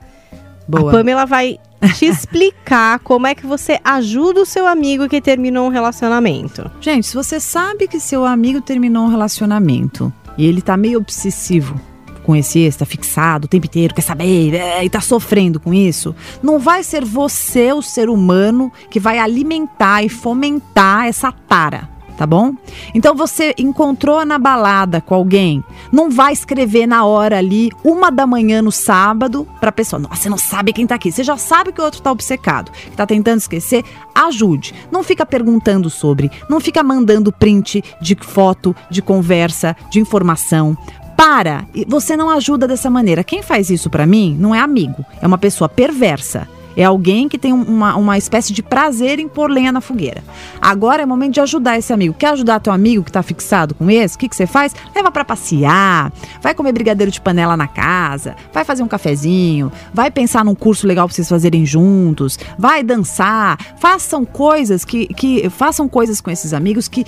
Boa. 0.66 0.88
A 0.88 0.92
Pamela 0.92 1.26
vai 1.26 1.58
te 1.98 2.06
explicar 2.06 2.98
como 3.00 3.26
é 3.26 3.34
que 3.34 3.46
você 3.46 3.78
ajuda 3.84 4.42
o 4.42 4.46
seu 4.46 4.66
amigo 4.66 5.08
que 5.08 5.20
terminou 5.20 5.66
um 5.66 5.70
relacionamento. 5.70 6.70
Gente, 6.80 7.06
se 7.06 7.14
você 7.14 7.40
sabe 7.40 7.88
que 7.88 7.98
seu 7.98 8.24
amigo 8.24 8.60
terminou 8.60 9.04
um 9.04 9.08
relacionamento 9.08 10.12
e 10.38 10.46
ele 10.46 10.62
tá 10.62 10.76
meio 10.76 10.98
obsessivo 10.98 11.80
com 12.22 12.36
esse 12.36 12.60
ex, 12.60 12.76
tá 12.76 12.86
fixado 12.86 13.46
o 13.46 13.48
tempo 13.48 13.66
inteiro, 13.66 13.94
quer 13.94 14.02
saber, 14.02 14.54
é, 14.54 14.84
e 14.84 14.88
tá 14.88 15.00
sofrendo 15.00 15.58
com 15.58 15.74
isso, 15.74 16.14
não 16.42 16.58
vai 16.58 16.84
ser 16.84 17.04
você, 17.04 17.72
o 17.72 17.82
ser 17.82 18.08
humano, 18.08 18.72
que 18.88 19.00
vai 19.00 19.18
alimentar 19.18 20.04
e 20.04 20.08
fomentar 20.08 21.06
essa 21.06 21.32
tara. 21.32 21.91
Tá 22.22 22.26
bom? 22.26 22.54
Então 22.94 23.16
você 23.16 23.52
encontrou 23.58 24.24
na 24.24 24.38
balada 24.38 25.00
com 25.00 25.12
alguém, 25.12 25.64
não 25.90 26.08
vai 26.08 26.32
escrever 26.32 26.86
na 26.86 27.04
hora 27.04 27.36
ali, 27.36 27.68
uma 27.82 28.12
da 28.12 28.24
manhã 28.24 28.62
no 28.62 28.70
sábado, 28.70 29.44
pra 29.58 29.72
pessoa. 29.72 29.98
Nossa, 29.98 30.22
você 30.22 30.28
não 30.28 30.38
sabe 30.38 30.72
quem 30.72 30.86
tá 30.86 30.94
aqui. 30.94 31.10
Você 31.10 31.24
já 31.24 31.36
sabe 31.36 31.72
que 31.72 31.80
o 31.80 31.84
outro 31.84 32.00
tá 32.00 32.12
obcecado, 32.12 32.70
que 32.70 32.96
tá 32.96 33.04
tentando 33.04 33.38
esquecer. 33.38 33.84
Ajude. 34.14 34.72
Não 34.88 35.02
fica 35.02 35.26
perguntando 35.26 35.90
sobre, 35.90 36.30
não 36.48 36.60
fica 36.60 36.80
mandando 36.80 37.32
print 37.32 37.82
de 38.00 38.14
foto, 38.14 38.72
de 38.88 39.02
conversa, 39.02 39.76
de 39.90 39.98
informação. 39.98 40.78
Para! 41.16 41.66
Você 41.88 42.16
não 42.16 42.30
ajuda 42.30 42.68
dessa 42.68 42.88
maneira. 42.88 43.24
Quem 43.24 43.42
faz 43.42 43.68
isso 43.68 43.90
pra 43.90 44.06
mim 44.06 44.36
não 44.38 44.54
é 44.54 44.60
amigo, 44.60 45.04
é 45.20 45.26
uma 45.26 45.38
pessoa 45.38 45.68
perversa. 45.68 46.46
É 46.76 46.84
alguém 46.84 47.28
que 47.28 47.38
tem 47.38 47.52
um- 47.52 47.62
uma, 47.62 47.96
uma 47.96 48.18
espécie 48.18 48.52
de 48.52 48.62
prazer 48.62 49.18
em 49.18 49.28
pôr 49.28 49.50
lenha 49.50 49.70
na 49.72 49.80
fogueira. 49.80 50.22
Agora 50.60 51.02
é 51.02 51.06
momento 51.06 51.34
de 51.34 51.40
ajudar 51.40 51.78
esse 51.78 51.92
amigo. 51.92 52.14
Quer 52.14 52.28
ajudar 52.28 52.60
teu 52.60 52.72
amigo 52.72 53.04
que 53.04 53.12
tá 53.12 53.22
fixado 53.22 53.74
com 53.74 53.90
esse? 53.90 54.16
O 54.16 54.18
que, 54.18 54.28
que 54.28 54.36
você 54.36 54.46
faz? 54.46 54.74
Leva 54.94 55.10
pra 55.10 55.24
passear, 55.24 56.12
vai 56.40 56.54
comer 56.54 56.72
brigadeiro 56.72 57.10
de 57.12 57.20
panela 57.20 57.56
na 57.56 57.66
casa, 57.66 58.34
vai 58.52 58.64
fazer 58.64 58.82
um 58.82 58.88
cafezinho, 58.88 59.70
vai 59.92 60.10
pensar 60.10 60.44
num 60.44 60.54
curso 60.54 60.86
legal 60.86 61.06
pra 61.06 61.14
vocês 61.14 61.28
fazerem 61.28 61.64
juntos, 61.66 62.38
vai 62.58 62.82
dançar. 62.82 63.58
Façam 63.78 64.24
coisas 64.24 64.84
que, 64.84 65.06
que 65.08 65.48
façam 65.50 65.88
coisas 65.88 66.20
com 66.20 66.30
esses 66.30 66.52
amigos 66.54 66.88
que, 66.88 67.04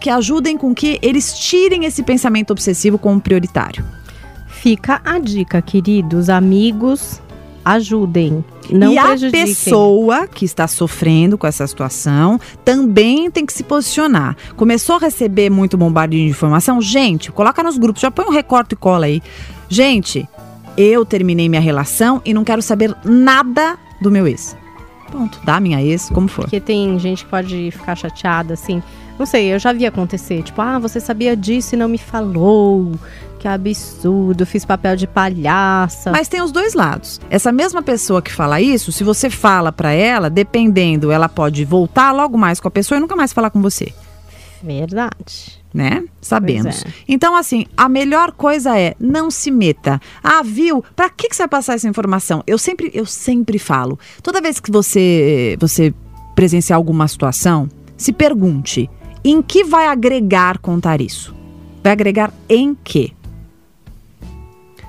que 0.00 0.10
ajudem 0.10 0.56
com 0.56 0.74
que 0.74 0.98
eles 1.02 1.38
tirem 1.38 1.84
esse 1.84 2.02
pensamento 2.02 2.50
obsessivo 2.50 2.98
como 2.98 3.20
prioritário. 3.20 3.84
Fica 4.46 5.00
a 5.04 5.18
dica, 5.18 5.60
queridos 5.60 6.28
amigos, 6.30 7.20
ajudem, 7.64 8.44
não 8.70 8.92
e 8.92 8.98
a 8.98 9.16
pessoa 9.30 10.26
que 10.26 10.44
está 10.44 10.66
sofrendo 10.66 11.36
com 11.36 11.46
essa 11.46 11.66
situação 11.66 12.40
também 12.64 13.30
tem 13.30 13.44
que 13.46 13.52
se 13.52 13.62
posicionar. 13.62 14.36
Começou 14.56 14.96
a 14.96 14.98
receber 14.98 15.50
muito 15.50 15.76
bombardinho 15.76 16.24
de 16.24 16.30
informação? 16.30 16.80
Gente, 16.80 17.30
coloca 17.30 17.62
nos 17.62 17.78
grupos, 17.78 18.02
já 18.02 18.10
põe 18.10 18.26
um 18.26 18.30
recorte 18.30 18.72
e 18.72 18.76
cola 18.76 19.06
aí. 19.06 19.22
Gente, 19.68 20.28
eu 20.76 21.04
terminei 21.04 21.48
minha 21.48 21.60
relação 21.60 22.20
e 22.24 22.32
não 22.32 22.44
quero 22.44 22.62
saber 22.62 22.94
nada 23.04 23.78
do 24.00 24.10
meu 24.10 24.26
ex. 24.26 24.56
Ponto. 25.10 25.38
Da 25.44 25.60
minha 25.60 25.82
ex, 25.82 26.08
como 26.08 26.28
for. 26.28 26.42
Porque 26.42 26.60
tem 26.60 26.98
gente 26.98 27.24
que 27.24 27.30
pode 27.30 27.70
ficar 27.70 27.94
chateada, 27.94 28.54
assim. 28.54 28.82
Não 29.18 29.26
sei, 29.26 29.52
eu 29.52 29.58
já 29.58 29.72
vi 29.72 29.84
acontecer. 29.84 30.42
Tipo, 30.42 30.62
ah, 30.62 30.78
você 30.78 30.98
sabia 30.98 31.36
disso 31.36 31.74
e 31.74 31.78
não 31.78 31.88
me 31.88 31.98
falou. 31.98 32.92
Que 33.42 33.48
absurdo, 33.48 34.46
fiz 34.46 34.64
papel 34.64 34.94
de 34.94 35.04
palhaça. 35.04 36.12
Mas 36.12 36.28
tem 36.28 36.40
os 36.40 36.52
dois 36.52 36.74
lados. 36.74 37.20
Essa 37.28 37.50
mesma 37.50 37.82
pessoa 37.82 38.22
que 38.22 38.32
fala 38.32 38.60
isso, 38.60 38.92
se 38.92 39.02
você 39.02 39.28
fala 39.28 39.72
pra 39.72 39.90
ela, 39.90 40.30
dependendo, 40.30 41.10
ela 41.10 41.28
pode 41.28 41.64
voltar 41.64 42.12
logo 42.12 42.38
mais 42.38 42.60
com 42.60 42.68
a 42.68 42.70
pessoa 42.70 42.98
e 42.98 43.00
nunca 43.00 43.16
mais 43.16 43.32
falar 43.32 43.50
com 43.50 43.60
você. 43.60 43.92
Verdade. 44.62 45.60
né? 45.74 46.04
Sabemos. 46.20 46.84
É. 46.84 46.88
Então, 47.08 47.34
assim, 47.34 47.66
a 47.76 47.88
melhor 47.88 48.30
coisa 48.30 48.78
é 48.78 48.94
não 49.00 49.28
se 49.28 49.50
meta. 49.50 50.00
Ah, 50.22 50.44
viu? 50.44 50.84
Pra 50.94 51.10
que, 51.10 51.28
que 51.28 51.34
você 51.34 51.42
vai 51.42 51.48
passar 51.48 51.74
essa 51.74 51.88
informação? 51.88 52.44
Eu 52.46 52.58
sempre, 52.58 52.92
eu 52.94 53.04
sempre 53.04 53.58
falo. 53.58 53.98
Toda 54.22 54.40
vez 54.40 54.60
que 54.60 54.70
você, 54.70 55.56
você 55.58 55.92
presenciar 56.36 56.76
alguma 56.76 57.08
situação, 57.08 57.68
se 57.96 58.12
pergunte: 58.12 58.88
em 59.24 59.42
que 59.42 59.64
vai 59.64 59.88
agregar 59.88 60.58
contar 60.58 61.00
isso? 61.00 61.34
Vai 61.82 61.90
agregar 61.90 62.32
em 62.48 62.72
quê? 62.84 63.10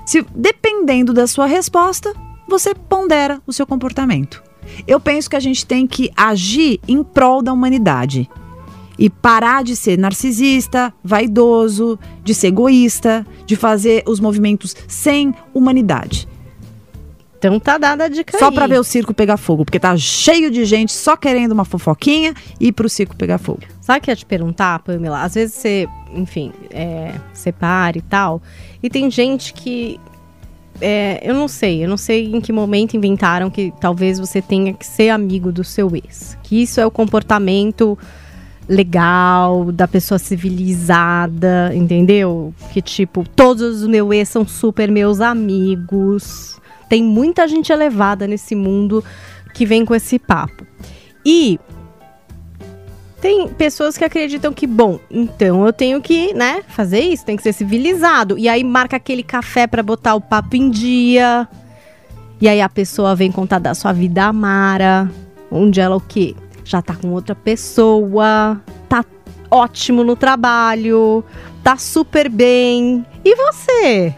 Se, 0.04 0.24
dependendo 0.34 1.12
da 1.12 1.26
sua 1.26 1.46
resposta, 1.46 2.14
você 2.48 2.74
pondera 2.74 3.40
o 3.46 3.52
seu 3.52 3.66
comportamento. 3.66 4.42
Eu 4.86 5.00
penso 5.00 5.28
que 5.28 5.36
a 5.36 5.40
gente 5.40 5.64
tem 5.64 5.86
que 5.86 6.10
agir 6.16 6.80
em 6.86 7.02
prol 7.02 7.42
da 7.42 7.52
humanidade 7.52 8.28
e 8.98 9.10
parar 9.10 9.64
de 9.64 9.74
ser 9.74 9.98
narcisista, 9.98 10.92
vaidoso, 11.02 11.98
de 12.22 12.34
ser 12.34 12.48
egoísta, 12.48 13.26
de 13.44 13.56
fazer 13.56 14.04
os 14.06 14.20
movimentos 14.20 14.74
sem 14.86 15.34
humanidade. 15.52 16.28
Então 17.44 17.60
tá 17.60 17.76
dada 17.76 18.04
a 18.04 18.08
dica 18.08 18.38
Só 18.38 18.48
aí. 18.48 18.54
pra 18.54 18.66
ver 18.66 18.80
o 18.80 18.84
circo 18.84 19.12
pegar 19.12 19.36
fogo, 19.36 19.66
porque 19.66 19.78
tá 19.78 19.94
cheio 19.98 20.50
de 20.50 20.64
gente 20.64 20.94
só 20.94 21.14
querendo 21.14 21.52
uma 21.52 21.66
fofoquinha 21.66 22.32
e 22.58 22.68
ir 22.68 22.72
pro 22.72 22.88
circo 22.88 23.14
pegar 23.14 23.36
fogo. 23.36 23.60
Sabe 23.82 23.98
o 23.98 24.02
que 24.02 24.10
eu 24.10 24.12
ia 24.12 24.16
te 24.16 24.24
perguntar, 24.24 24.78
Pamela? 24.78 25.22
Às 25.22 25.34
vezes 25.34 25.54
você, 25.54 25.86
enfim, 26.14 26.52
é, 26.70 27.14
separa 27.34 27.98
e 27.98 28.00
tal. 28.00 28.40
E 28.82 28.88
tem 28.88 29.10
gente 29.10 29.52
que. 29.52 30.00
é, 30.80 31.20
eu 31.22 31.34
não 31.34 31.46
sei, 31.46 31.84
eu 31.84 31.88
não 31.88 31.98
sei 31.98 32.34
em 32.34 32.40
que 32.40 32.50
momento 32.50 32.96
inventaram 32.96 33.50
que 33.50 33.74
talvez 33.78 34.18
você 34.18 34.40
tenha 34.40 34.72
que 34.72 34.86
ser 34.86 35.10
amigo 35.10 35.52
do 35.52 35.62
seu 35.62 35.94
ex. 35.94 36.38
Que 36.42 36.62
isso 36.62 36.80
é 36.80 36.86
o 36.86 36.90
comportamento 36.90 37.98
legal, 38.66 39.70
da 39.70 39.86
pessoa 39.86 40.18
civilizada, 40.18 41.72
entendeu? 41.74 42.54
Que 42.72 42.80
tipo, 42.80 43.22
todos 43.36 43.82
os 43.82 43.86
meus 43.86 44.10
ex 44.12 44.30
são 44.30 44.46
super 44.46 44.90
meus 44.90 45.20
amigos. 45.20 46.58
Tem 46.88 47.02
muita 47.02 47.46
gente 47.48 47.72
elevada 47.72 48.26
nesse 48.26 48.54
mundo 48.54 49.04
que 49.54 49.64
vem 49.64 49.84
com 49.84 49.94
esse 49.94 50.18
papo. 50.18 50.66
E 51.24 51.58
tem 53.24 53.48
pessoas 53.48 53.96
que 53.96 54.04
acreditam 54.04 54.52
que, 54.52 54.66
bom, 54.66 55.00
então 55.10 55.64
eu 55.64 55.72
tenho 55.72 56.02
que, 56.02 56.34
né, 56.34 56.62
fazer 56.68 57.00
isso, 57.00 57.24
tem 57.24 57.36
que 57.36 57.42
ser 57.42 57.54
civilizado. 57.54 58.38
E 58.38 58.50
aí 58.50 58.62
marca 58.62 58.96
aquele 58.96 59.22
café 59.22 59.66
pra 59.66 59.82
botar 59.82 60.14
o 60.14 60.20
papo 60.20 60.56
em 60.56 60.68
dia. 60.68 61.48
E 62.38 62.46
aí 62.46 62.60
a 62.60 62.68
pessoa 62.68 63.14
vem 63.14 63.32
contar 63.32 63.60
da 63.60 63.72
sua 63.72 63.92
vida 63.92 64.24
amara, 64.24 65.10
onde 65.50 65.80
ela 65.80 65.96
o 65.96 66.00
quê? 66.00 66.34
Já 66.64 66.82
tá 66.82 66.94
com 66.94 67.12
outra 67.12 67.34
pessoa, 67.34 68.60
tá 68.90 69.02
ótimo 69.50 70.04
no 70.04 70.16
trabalho, 70.16 71.24
tá 71.62 71.78
super 71.78 72.28
bem. 72.28 73.06
E 73.24 73.34
você? 73.34 74.14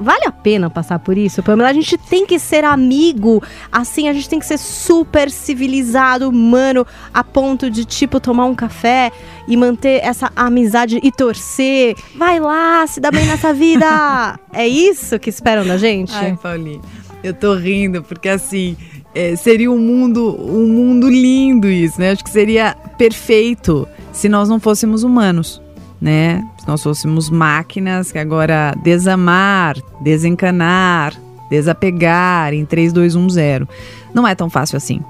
Vale 0.00 0.24
a 0.24 0.32
pena 0.32 0.70
passar 0.70 0.98
por 0.98 1.18
isso, 1.18 1.42
Pamela? 1.42 1.68
A 1.68 1.72
gente 1.74 1.98
tem 1.98 2.24
que 2.24 2.38
ser 2.38 2.64
amigo, 2.64 3.42
assim, 3.70 4.08
a 4.08 4.12
gente 4.12 4.28
tem 4.28 4.38
que 4.38 4.46
ser 4.46 4.58
super 4.58 5.30
civilizado, 5.30 6.28
humano, 6.28 6.86
a 7.12 7.22
ponto 7.22 7.70
de, 7.70 7.84
tipo, 7.84 8.18
tomar 8.18 8.46
um 8.46 8.54
café 8.54 9.12
e 9.46 9.56
manter 9.56 10.02
essa 10.02 10.32
amizade 10.34 10.98
e 11.02 11.12
torcer. 11.12 11.94
Vai 12.16 12.40
lá, 12.40 12.86
se 12.86 12.98
dá 12.98 13.10
bem 13.10 13.26
nessa 13.26 13.52
vida! 13.52 14.38
é 14.54 14.66
isso 14.66 15.18
que 15.18 15.28
esperam 15.28 15.66
da 15.66 15.76
gente? 15.76 16.12
Paulinho, 16.42 16.80
eu 17.22 17.34
tô 17.34 17.54
rindo 17.54 18.02
porque 18.02 18.28
assim 18.28 18.76
é, 19.14 19.36
seria 19.36 19.70
um 19.70 19.78
mundo, 19.78 20.36
um 20.40 20.66
mundo 20.66 21.08
lindo 21.08 21.68
isso, 21.68 22.00
né? 22.00 22.12
Acho 22.12 22.24
que 22.24 22.30
seria 22.30 22.76
perfeito 22.96 23.86
se 24.12 24.28
nós 24.28 24.48
não 24.48 24.58
fôssemos 24.58 25.02
humanos, 25.02 25.60
né? 26.00 26.46
Se 26.60 26.68
nós 26.68 26.82
fôssemos 26.82 27.30
máquinas 27.30 28.12
que 28.12 28.18
agora 28.18 28.74
desamar, 28.82 29.76
desencanar, 30.02 31.14
desapegar 31.50 32.52
em 32.52 32.66
3, 32.66 32.92
2, 32.92 33.16
1, 33.16 33.30
0. 33.30 33.68
Não 34.14 34.28
é 34.28 34.34
tão 34.34 34.50
fácil 34.50 34.76
assim. 34.76 35.00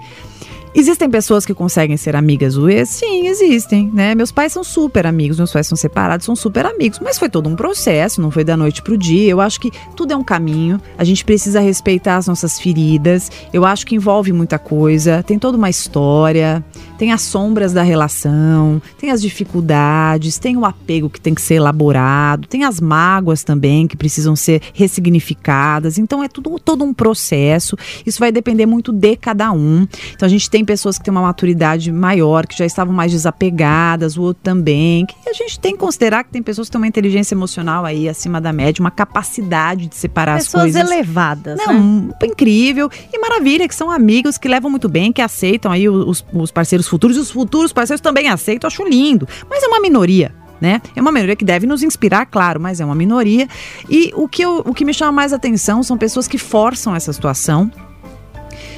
Existem 0.73 1.11
pessoas 1.11 1.45
que 1.45 1.53
conseguem 1.53 1.97
ser 1.97 2.15
amigas 2.15 2.55
do 2.55 2.71
ex? 2.71 2.89
Sim, 2.91 3.27
existem, 3.27 3.91
né? 3.93 4.15
Meus 4.15 4.31
pais 4.31 4.53
são 4.53 4.63
super 4.63 5.05
amigos, 5.05 5.37
meus 5.37 5.53
pais 5.53 5.67
são 5.67 5.77
separados, 5.77 6.25
são 6.25 6.37
super 6.37 6.65
amigos, 6.65 7.01
mas 7.01 7.19
foi 7.19 7.29
todo 7.29 7.49
um 7.49 7.57
processo, 7.57 8.21
não 8.21 8.31
foi 8.31 8.45
da 8.45 8.57
noite 8.57 8.81
pro 8.81 8.97
dia. 8.97 9.29
Eu 9.29 9.41
acho 9.41 9.61
que 9.61 9.73
tudo 9.97 10.13
é 10.13 10.17
um 10.17 10.23
caminho, 10.23 10.81
a 10.97 11.03
gente 11.03 11.25
precisa 11.25 11.59
respeitar 11.59 12.17
as 12.19 12.29
nossas 12.29 12.61
feridas. 12.61 13.33
Eu 13.53 13.65
acho 13.65 13.85
que 13.85 13.97
envolve 13.97 14.33
muita 14.33 14.61
coisa, 14.61 15.25
tem 15.25 15.41
toda 15.41 15.59
uma 15.59 15.69
história, 15.69 16.65
tem 16.99 17.13
as 17.13 17.23
sombras 17.23 17.73
da 17.73 17.83
relação, 17.83 18.81
tem 18.99 19.11
as 19.11 19.23
dificuldades, 19.23 20.39
tem 20.39 20.57
o 20.57 20.65
apego 20.65 21.09
que 21.09 21.21
tem 21.21 21.35
que 21.35 21.41
ser 21.41 21.55
elaborado, 21.55 22.47
tem 22.47 22.65
as 22.65 22.81
mágoas 22.81 23.43
também 23.43 23.87
que 23.87 23.97
precisam 23.97 24.37
ser 24.37 24.61
ressignificadas. 24.75 25.99
Então 25.99 26.23
é 26.23 26.29
tudo 26.29 26.59
todo 26.59 26.85
um 26.85 26.93
processo. 26.93 27.77
Isso 28.05 28.19
vai 28.19 28.31
depender 28.31 28.67
muito 28.67 28.93
de 28.93 29.17
cada 29.17 29.51
um. 29.53 29.87
Então 30.15 30.27
a 30.27 30.31
gente 30.31 30.49
tem 30.51 30.65
pessoas 30.65 30.99
que 30.99 31.05
têm 31.05 31.13
uma 31.13 31.23
maturidade 31.23 31.91
maior, 31.91 32.47
que 32.47 32.57
já 32.57 32.67
estavam 32.67 32.95
mais 32.95 33.11
desapegadas, 33.13 34.17
o 34.17 34.23
outro 34.23 34.43
também. 34.43 35.07
Que 35.07 35.29
a 35.29 35.33
gente 35.33 35.59
tem 35.59 35.73
que 35.73 35.79
considerar 35.79 36.25
que 36.25 36.31
tem 36.31 36.43
pessoas 36.43 36.69
que 36.69 36.73
têm 36.73 36.81
uma 36.81 36.87
inteligência 36.89 37.35
emocional 37.35 37.85
aí 37.85 38.09
acima 38.09 38.41
da 38.41 38.53
média, 38.53 38.81
uma 38.81 38.91
capacidade 38.91 39.87
de 39.87 39.97
separar 39.97 40.39
pessoas 40.39 40.75
as 40.77 40.83
coisas. 40.83 40.91
elevadas, 40.93 41.59
Não, 41.59 41.73
né? 41.73 42.15
incrível. 42.25 42.91
E 43.13 43.19
maravilha, 43.19 43.67
que 43.67 43.75
são 43.75 43.91
amigos 43.91 44.39
que 44.39 44.49
levam 44.49 44.71
muito 44.71 44.89
bem, 44.89 45.13
que 45.13 45.23
aceitam 45.23 45.71
aí 45.73 45.89
os, 45.89 46.25
os 46.33 46.51
parceiros 46.51 46.70
futuros 46.87 47.17
e 47.17 47.21
os 47.21 47.31
futuros 47.31 47.73
parceiros 47.73 48.01
também 48.01 48.29
aceitam. 48.29 48.69
Acho 48.69 48.85
lindo. 48.85 49.29
Mas 49.49 49.63
é 49.63 49.67
uma 49.67 49.81
minoria. 49.81 50.35
Né? 50.61 50.83
É 50.95 51.01
uma 51.01 51.11
minoria 51.11 51.35
que 51.35 51.45
deve 51.45 51.67
nos 51.67 51.83
inspirar, 51.83 52.27
claro, 52.27 52.61
mas 52.61 52.81
é 52.81 52.85
uma 52.85 52.95
minoria. 52.95 53.49
E 53.89 54.13
o 54.15 54.29
que, 54.29 54.43
eu, 54.43 54.59
o 54.59 54.75
que 54.75 54.85
me 54.85 54.93
chama 54.93 55.13
mais 55.13 55.33
atenção 55.33 55.83
são 55.83 55.97
pessoas 55.97 56.29
que 56.29 56.37
forçam 56.37 56.95
essa 56.95 57.11
situação, 57.15 57.73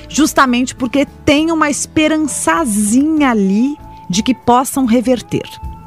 justamente 0.08 0.76
porque 0.76 1.04
tem 1.24 1.50
uma 1.50 1.68
esperançazinha 1.68 3.30
ali 3.30 3.76
de 4.08 4.22
que 4.22 4.32
possam 4.32 4.84
reverter. 4.84 5.42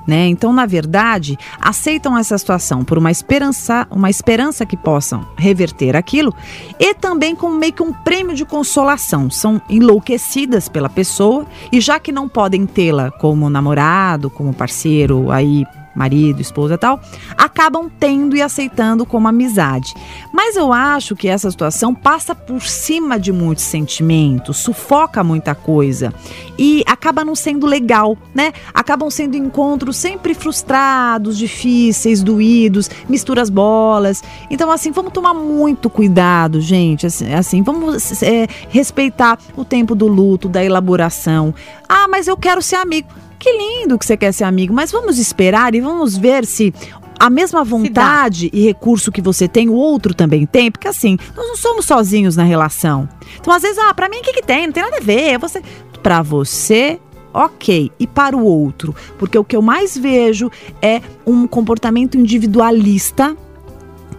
Né? 0.07 0.27
Então, 0.27 0.53
na 0.53 0.65
verdade, 0.65 1.37
aceitam 1.59 2.17
essa 2.17 2.37
situação 2.37 2.83
por 2.83 2.97
uma 2.97 3.09
esperança, 3.09 3.87
uma 3.89 4.09
esperança 4.09 4.65
que 4.65 4.77
possam 4.77 5.25
reverter 5.35 5.95
aquilo 5.95 6.33
e 6.79 6.93
também 6.93 7.35
com 7.35 7.49
meio 7.49 7.73
que 7.73 7.81
um 7.81 7.91
prêmio 7.91 8.35
de 8.35 8.45
consolação. 8.45 9.29
São 9.29 9.61
enlouquecidas 9.69 10.69
pela 10.69 10.89
pessoa 10.89 11.45
e 11.71 11.81
já 11.81 11.99
que 11.99 12.11
não 12.11 12.29
podem 12.29 12.65
tê-la 12.65 13.09
como 13.11 13.49
namorado, 13.49 14.29
como 14.29 14.53
parceiro 14.53 15.31
aí 15.31 15.65
marido, 15.95 16.41
esposa 16.41 16.77
tal, 16.77 16.99
acabam 17.37 17.89
tendo 17.99 18.35
e 18.35 18.41
aceitando 18.41 19.05
como 19.05 19.27
amizade. 19.27 19.93
Mas 20.33 20.55
eu 20.55 20.73
acho 20.73 21.15
que 21.15 21.27
essa 21.27 21.49
situação 21.49 21.93
passa 21.93 22.35
por 22.35 22.61
cima 22.61 23.19
de 23.19 23.31
muitos 23.31 23.63
sentimentos, 23.63 24.57
sufoca 24.57 25.23
muita 25.23 25.55
coisa 25.55 26.13
e 26.57 26.83
acaba 26.85 27.23
não 27.23 27.35
sendo 27.35 27.65
legal, 27.65 28.17
né? 28.33 28.51
Acabam 28.73 29.09
sendo 29.09 29.37
encontros 29.37 29.97
sempre 29.97 30.33
frustrados, 30.33 31.37
difíceis, 31.37 32.21
doídos, 32.21 32.89
misturas 33.07 33.49
bolas. 33.49 34.23
Então, 34.49 34.69
assim, 34.69 34.91
vamos 34.91 35.13
tomar 35.13 35.33
muito 35.33 35.89
cuidado, 35.89 36.59
gente. 36.59 37.05
Assim, 37.05 37.33
assim 37.33 37.63
vamos 37.63 38.21
é, 38.21 38.47
respeitar 38.69 39.39
o 39.55 39.63
tempo 39.63 39.95
do 39.95 40.07
luto, 40.07 40.49
da 40.49 40.63
elaboração. 40.63 41.53
Ah, 41.87 42.07
mas 42.07 42.27
eu 42.27 42.35
quero 42.35 42.61
ser 42.61 42.75
amigo 42.75 43.07
que 43.45 43.51
lindo 43.51 43.99
que 43.99 44.05
você 44.05 44.17
quer 44.17 44.31
ser 44.31 44.43
amigo, 44.43 44.73
mas 44.73 44.91
vamos 44.91 45.19
esperar 45.19 45.75
e 45.75 45.81
vamos 45.81 46.17
ver 46.17 46.47
se 46.47 46.73
a 47.19 47.29
mesma 47.29 47.63
vontade 47.63 48.49
e 48.51 48.65
recurso 48.65 49.11
que 49.11 49.21
você 49.21 49.47
tem, 49.47 49.69
o 49.69 49.73
outro 49.73 50.15
também 50.15 50.47
tem, 50.47 50.71
porque 50.71 50.87
assim, 50.87 51.15
nós 51.35 51.47
não 51.47 51.55
somos 51.55 51.85
sozinhos 51.85 52.35
na 52.35 52.43
relação. 52.43 53.07
Então, 53.39 53.53
às 53.53 53.61
vezes, 53.61 53.77
ah, 53.77 53.93
para 53.93 54.09
mim 54.09 54.17
o 54.17 54.21
que, 54.23 54.33
que 54.33 54.41
tem? 54.41 54.65
Não 54.65 54.73
tem 54.73 54.81
nada 54.81 54.97
a 54.97 54.99
ver. 54.99 55.37
Você, 55.37 55.61
para 56.01 56.23
você, 56.23 56.99
ok, 57.31 57.91
e 57.99 58.07
para 58.07 58.35
o 58.35 58.43
outro, 58.43 58.95
porque 59.19 59.37
o 59.37 59.43
que 59.43 59.55
eu 59.55 59.61
mais 59.61 59.95
vejo 59.95 60.49
é 60.81 60.99
um 61.23 61.45
comportamento 61.45 62.17
individualista 62.17 63.37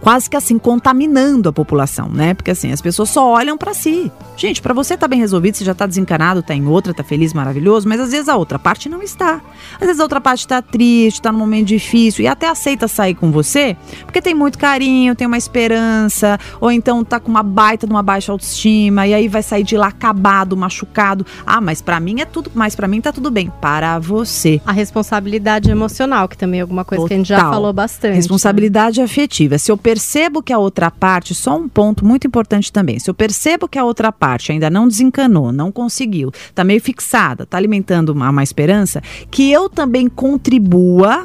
quase 0.01 0.29
que 0.29 0.37
assim 0.37 0.57
contaminando 0.57 1.49
a 1.49 1.53
população, 1.53 2.09
né? 2.09 2.33
Porque 2.33 2.51
assim, 2.51 2.71
as 2.71 2.81
pessoas 2.81 3.09
só 3.09 3.27
olham 3.31 3.57
para 3.57 3.73
si. 3.73 4.11
Gente, 4.35 4.61
para 4.61 4.73
você 4.73 4.95
tá 4.95 5.07
bem 5.07 5.19
resolvido, 5.19 5.57
você 5.57 5.65
já 5.65 5.73
tá 5.73 5.85
desencanado, 5.85 6.43
tá 6.43 6.53
em 6.53 6.67
outra, 6.67 6.93
tá 6.93 7.03
feliz, 7.03 7.33
maravilhoso, 7.33 7.87
mas 7.87 7.99
às 7.99 8.11
vezes 8.11 8.29
a 8.29 8.35
outra 8.35 8.59
parte 8.59 8.87
não 8.87 9.01
está. 9.01 9.41
Às 9.79 9.87
vezes 9.87 9.99
a 9.99 10.03
outra 10.03 10.21
parte 10.21 10.47
tá 10.47 10.61
triste, 10.61 11.21
tá 11.21 11.31
num 11.31 11.39
momento 11.39 11.67
difícil 11.67 12.23
e 12.23 12.27
até 12.27 12.47
aceita 12.47 12.87
sair 12.87 13.15
com 13.15 13.31
você, 13.31 13.75
porque 14.03 14.21
tem 14.21 14.33
muito 14.33 14.57
carinho, 14.57 15.15
tem 15.15 15.25
uma 15.25 15.37
esperança, 15.37 16.39
ou 16.61 16.71
então 16.71 17.03
tá 17.03 17.19
com 17.19 17.29
uma 17.29 17.43
baita 17.43 17.87
de 17.87 17.93
uma 17.93 18.03
baixa 18.03 18.31
autoestima 18.31 19.07
e 19.07 19.13
aí 19.13 19.27
vai 19.27 19.41
sair 19.41 19.63
de 19.63 19.75
lá 19.75 19.87
acabado, 19.87 20.55
machucado. 20.55 21.25
Ah, 21.45 21.59
mas 21.59 21.81
para 21.81 21.99
mim 21.99 22.21
é 22.21 22.25
tudo, 22.25 22.51
mas 22.53 22.75
para 22.75 22.87
mim 22.87 23.01
tá 23.01 23.11
tudo 23.11 23.31
bem. 23.31 23.51
Para 23.61 23.99
você. 23.99 24.61
A 24.65 24.71
responsabilidade 24.71 25.71
emocional, 25.71 26.27
que 26.27 26.37
também 26.37 26.59
é 26.59 26.61
alguma 26.61 26.85
coisa 26.85 27.03
Total. 27.03 27.07
que 27.07 27.13
a 27.13 27.17
gente 27.17 27.27
já 27.27 27.39
falou 27.39 27.73
bastante. 27.73 28.15
Responsabilidade 28.15 28.99
né? 28.99 29.05
afetiva. 29.05 29.57
Se 29.57 29.71
eu 29.71 29.77
percebo 29.87 30.43
que 30.43 30.51
a 30.51 30.57
outra 30.57 30.91
parte, 30.91 31.33
só 31.33 31.55
um 31.55 31.69
ponto 31.69 32.05
muito 32.05 32.27
importante 32.27 32.73
também. 32.73 32.99
Se 32.99 33.09
eu 33.09 33.13
percebo 33.13 33.69
que 33.69 33.79
a 33.79 33.85
outra 33.85 34.11
parte 34.11 34.51
ainda 34.51 34.69
não 34.69 34.85
desencanou, 34.85 35.53
não 35.53 35.71
conseguiu, 35.71 36.29
tá 36.53 36.61
meio 36.61 36.81
fixada, 36.81 37.45
tá 37.45 37.55
alimentando 37.55 38.09
uma, 38.09 38.29
uma 38.29 38.43
esperança, 38.43 39.01
que 39.31 39.49
eu 39.49 39.69
também 39.69 40.09
contribua 40.09 41.23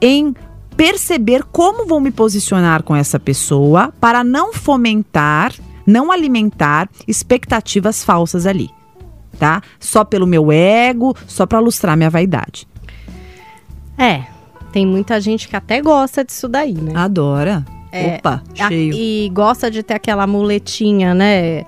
em 0.00 0.34
perceber 0.78 1.44
como 1.52 1.86
vou 1.86 2.00
me 2.00 2.10
posicionar 2.10 2.82
com 2.84 2.96
essa 2.96 3.20
pessoa 3.20 3.92
para 4.00 4.24
não 4.24 4.54
fomentar, 4.54 5.52
não 5.86 6.10
alimentar 6.10 6.88
expectativas 7.06 8.02
falsas 8.02 8.46
ali, 8.46 8.70
tá? 9.38 9.60
Só 9.78 10.06
pelo 10.06 10.26
meu 10.26 10.50
ego, 10.50 11.14
só 11.26 11.44
para 11.44 11.58
lustrar 11.58 11.98
minha 11.98 12.08
vaidade. 12.08 12.66
É, 13.98 14.24
tem 14.72 14.86
muita 14.86 15.20
gente 15.20 15.46
que 15.46 15.54
até 15.54 15.82
gosta 15.82 16.24
disso 16.24 16.48
daí, 16.48 16.72
né? 16.72 16.94
Adora. 16.96 17.62
É, 17.92 18.16
Opa, 18.16 18.42
cheio. 18.54 18.92
A, 18.92 18.96
e 18.96 19.30
gosta 19.32 19.70
de 19.70 19.82
ter 19.82 19.94
aquela 19.94 20.26
muletinha, 20.26 21.14
né? 21.14 21.64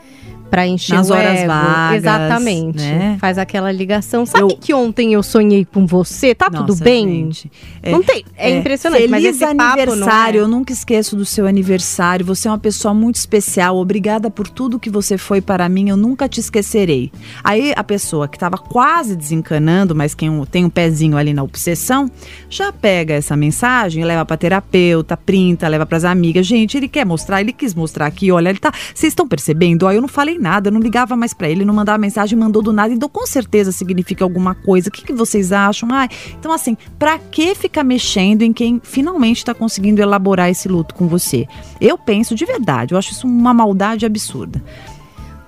Para 0.53 0.67
encher 0.67 0.97
Nas 0.97 1.09
o 1.09 1.15
horas 1.15 1.39
ego. 1.39 1.49
vagas. 1.49 1.97
Exatamente. 1.97 2.77
Né? 2.77 3.17
Faz 3.19 3.39
aquela 3.39 3.73
ligação. 3.73 4.27
Sabe 4.27 4.53
eu... 4.53 4.59
que 4.59 4.75
ontem 4.75 5.15
eu 5.15 5.23
sonhei 5.23 5.65
com 5.65 5.87
você? 5.87 6.35
Tá 6.35 6.51
Nossa, 6.51 6.67
tudo 6.67 6.85
bem? 6.85 7.07
Gente, 7.07 7.51
é, 7.83 7.91
não 7.91 8.03
tem. 8.03 8.23
É, 8.37 8.51
é 8.51 8.59
impressionante. 8.59 9.09
Feliz 9.09 9.11
mas 9.11 9.25
esse 9.25 9.43
aniversário. 9.43 10.41
É. 10.41 10.43
Eu 10.43 10.49
nunca 10.49 10.71
esqueço 10.71 11.17
do 11.17 11.25
seu 11.25 11.47
aniversário. 11.47 12.27
Você 12.27 12.49
é 12.49 12.51
uma 12.51 12.59
pessoa 12.59 12.93
muito 12.93 13.15
especial. 13.15 13.79
Obrigada 13.79 14.31
por 14.31 14.47
tudo 14.47 14.79
que 14.79 14.91
você 14.91 15.17
foi 15.17 15.41
para 15.41 15.67
mim. 15.71 15.89
Eu 15.89 15.97
nunca 15.97 16.29
te 16.29 16.39
esquecerei. 16.39 17.11
Aí 17.43 17.73
a 17.75 17.83
pessoa 17.83 18.29
que 18.29 18.37
estava 18.37 18.59
quase 18.59 19.17
desencanando, 19.17 19.95
mas 19.95 20.15
quem 20.15 20.45
tem 20.51 20.67
um 20.67 20.71
pezinho 20.71 21.17
ali 21.17 21.33
na 21.33 21.43
obsessão, 21.43 22.11
já 22.51 22.71
pega 22.71 23.15
essa 23.15 23.35
mensagem, 23.35 24.05
leva 24.05 24.27
para 24.27 24.37
terapeuta, 24.37 25.17
printa, 25.17 25.67
leva 25.67 25.87
para 25.87 25.97
as 25.97 26.05
amigas. 26.05 26.47
Gente, 26.47 26.77
ele 26.77 26.89
quer 26.89 27.07
mostrar, 27.07 27.41
ele 27.41 27.55
quis 27.55 27.75
mostrar 27.75 28.05
aqui. 28.05 28.31
Olha, 28.31 28.51
ele 28.51 28.59
tá. 28.59 28.71
Vocês 28.95 29.13
estão 29.13 29.27
percebendo? 29.27 29.85
Ó, 29.85 29.93
eu 29.93 30.03
não 30.03 30.09
falei 30.09 30.42
nada, 30.43 30.69
eu 30.69 30.73
não 30.73 30.81
ligava 30.81 31.17
mais 31.17 31.33
para 31.33 31.49
ele, 31.49 31.65
não 31.65 31.73
mandava 31.73 31.97
mensagem, 31.97 32.39
mandou 32.39 32.63
do 32.63 32.73
nada, 32.73 32.93
então 32.93 33.09
com 33.09 33.27
certeza 33.27 33.73
significa 33.73 34.25
alguma 34.25 34.55
coisa. 34.55 34.89
O 34.89 34.93
que, 34.93 35.05
que 35.05 35.13
vocês 35.13 35.53
acham? 35.53 35.89
Ah, 35.93 36.09
então, 36.39 36.53
assim, 36.53 36.77
para 36.99 37.19
que 37.19 37.55
ficar 37.55 37.85
mexendo 37.85 38.43
em 38.43 38.53
quem 38.53 38.81
finalmente 38.83 39.39
está 39.39 39.55
conseguindo 39.55 40.03
elaborar 40.03 40.51
esse 40.51 40.69
luto 40.69 40.95
com 40.95 41.09
você? 41.09 41.47
Eu 41.81 41.97
penso 41.97 42.35
de 42.35 42.45
verdade, 42.45 42.93
eu 42.93 42.99
acho 42.99 43.13
isso 43.13 43.27
uma 43.27 43.55
maldade 43.55 44.05
absurda. 44.05 44.63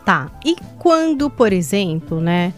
Tá. 0.05 0.31
E 0.45 0.57
quando, 0.79 1.31
por 1.31 1.53
exemplo, 1.53 2.21
né? 2.21 2.53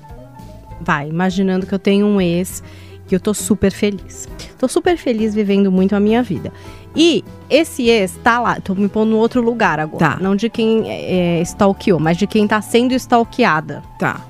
Vai, 0.81 1.09
imaginando 1.09 1.67
que 1.67 1.75
eu 1.75 1.79
tenho 1.79 2.07
um 2.07 2.21
ex 2.21 2.63
que 3.07 3.15
eu 3.15 3.21
tô 3.21 3.33
super 3.33 3.71
feliz. 3.71 4.29
Tô 4.59 4.69
super 4.69 4.97
feliz 4.97 5.35
vivendo 5.35 5.71
muito 5.71 5.95
a 5.95 6.01
minha 6.01 6.23
vida. 6.23 6.53
E 6.97 7.23
esse 7.51 7.89
ex 7.89 8.19
tá 8.25 8.41
lá, 8.41 8.59
tô 8.59 8.75
me 8.75 8.89
pondo 8.89 9.11
no 9.11 9.19
outro 9.19 9.43
lugar 9.43 9.79
agora. 9.79 10.13
Tá. 10.13 10.19
Não 10.19 10.35
de 10.35 10.49
quem 10.49 10.91
é, 10.91 11.39
é, 11.39 11.43
stalkeou, 11.43 12.01
mas 12.01 12.17
de 12.17 12.27
quem 12.27 12.49
tá 12.49 12.61
sendo 12.63 12.95
stalkeada. 12.95 13.83
Tá. 13.99 14.21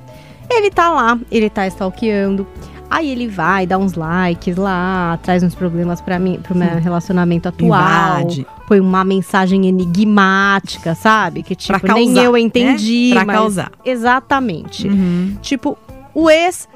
Ele 0.50 0.70
tá 0.70 0.90
lá, 0.90 1.18
ele 1.30 1.48
tá 1.48 1.66
stalkeando. 1.68 2.46
Aí 2.88 3.10
ele 3.10 3.26
vai, 3.26 3.66
dá 3.66 3.78
uns 3.78 3.94
likes 3.94 4.56
lá, 4.56 5.18
traz 5.22 5.42
uns 5.42 5.54
problemas 5.54 6.00
para 6.00 6.18
mim, 6.18 6.38
pro 6.42 6.56
meu 6.56 6.78
relacionamento 6.78 7.48
atual. 7.48 8.20
Invade. 8.20 8.46
Põe 8.68 8.80
uma 8.80 9.04
mensagem 9.04 9.66
enigmática, 9.66 10.94
sabe? 10.94 11.42
Que 11.42 11.54
tipo, 11.56 11.80
causar, 11.80 11.94
nem 11.94 12.16
eu 12.16 12.36
entendi. 12.36 13.12
Né? 13.12 13.24
Pra 13.24 13.34
causar. 13.34 13.72
Exatamente. 13.84 14.86
Uhum. 14.86 15.36
Tipo, 15.42 15.76
o 16.14 16.30
ex 16.30 16.68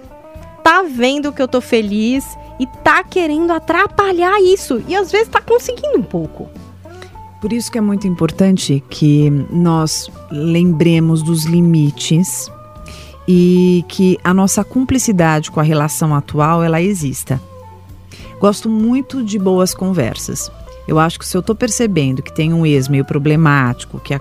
tá 0.65 0.83
vendo 0.83 1.33
que 1.33 1.41
eu 1.41 1.49
tô 1.49 1.61
feliz 1.61 2.37
e 2.61 2.67
tá 2.67 3.03
querendo 3.03 3.51
atrapalhar 3.53 4.39
isso. 4.43 4.83
E 4.87 4.95
às 4.95 5.11
vezes 5.11 5.29
tá 5.29 5.41
conseguindo 5.41 5.99
um 5.99 6.03
pouco. 6.03 6.47
Por 7.41 7.55
isso 7.55 7.73
que 7.73 7.79
é 7.79 7.81
muito 7.81 8.07
importante 8.07 8.85
que 8.91 9.31
nós 9.51 10.11
lembremos 10.31 11.23
dos 11.23 11.45
limites 11.45 12.53
e 13.27 13.83
que 13.89 14.19
a 14.23 14.35
nossa 14.35 14.63
cumplicidade 14.63 15.51
com 15.51 15.59
a 15.59 15.63
relação 15.63 16.15
atual 16.15 16.63
ela 16.63 16.83
exista. 16.83 17.41
Gosto 18.39 18.69
muito 18.69 19.25
de 19.25 19.39
boas 19.39 19.73
conversas. 19.73 20.53
Eu 20.87 20.99
acho 20.99 21.19
que 21.19 21.27
se 21.27 21.37
eu 21.37 21.43
tô 21.43 21.55
percebendo 21.55 22.23
que 22.23 22.33
tem 22.33 22.53
um 22.53 22.67
ex 22.67 22.89
meio 22.89 23.05
problemático, 23.05 24.01
que, 24.01 24.15
a, 24.15 24.21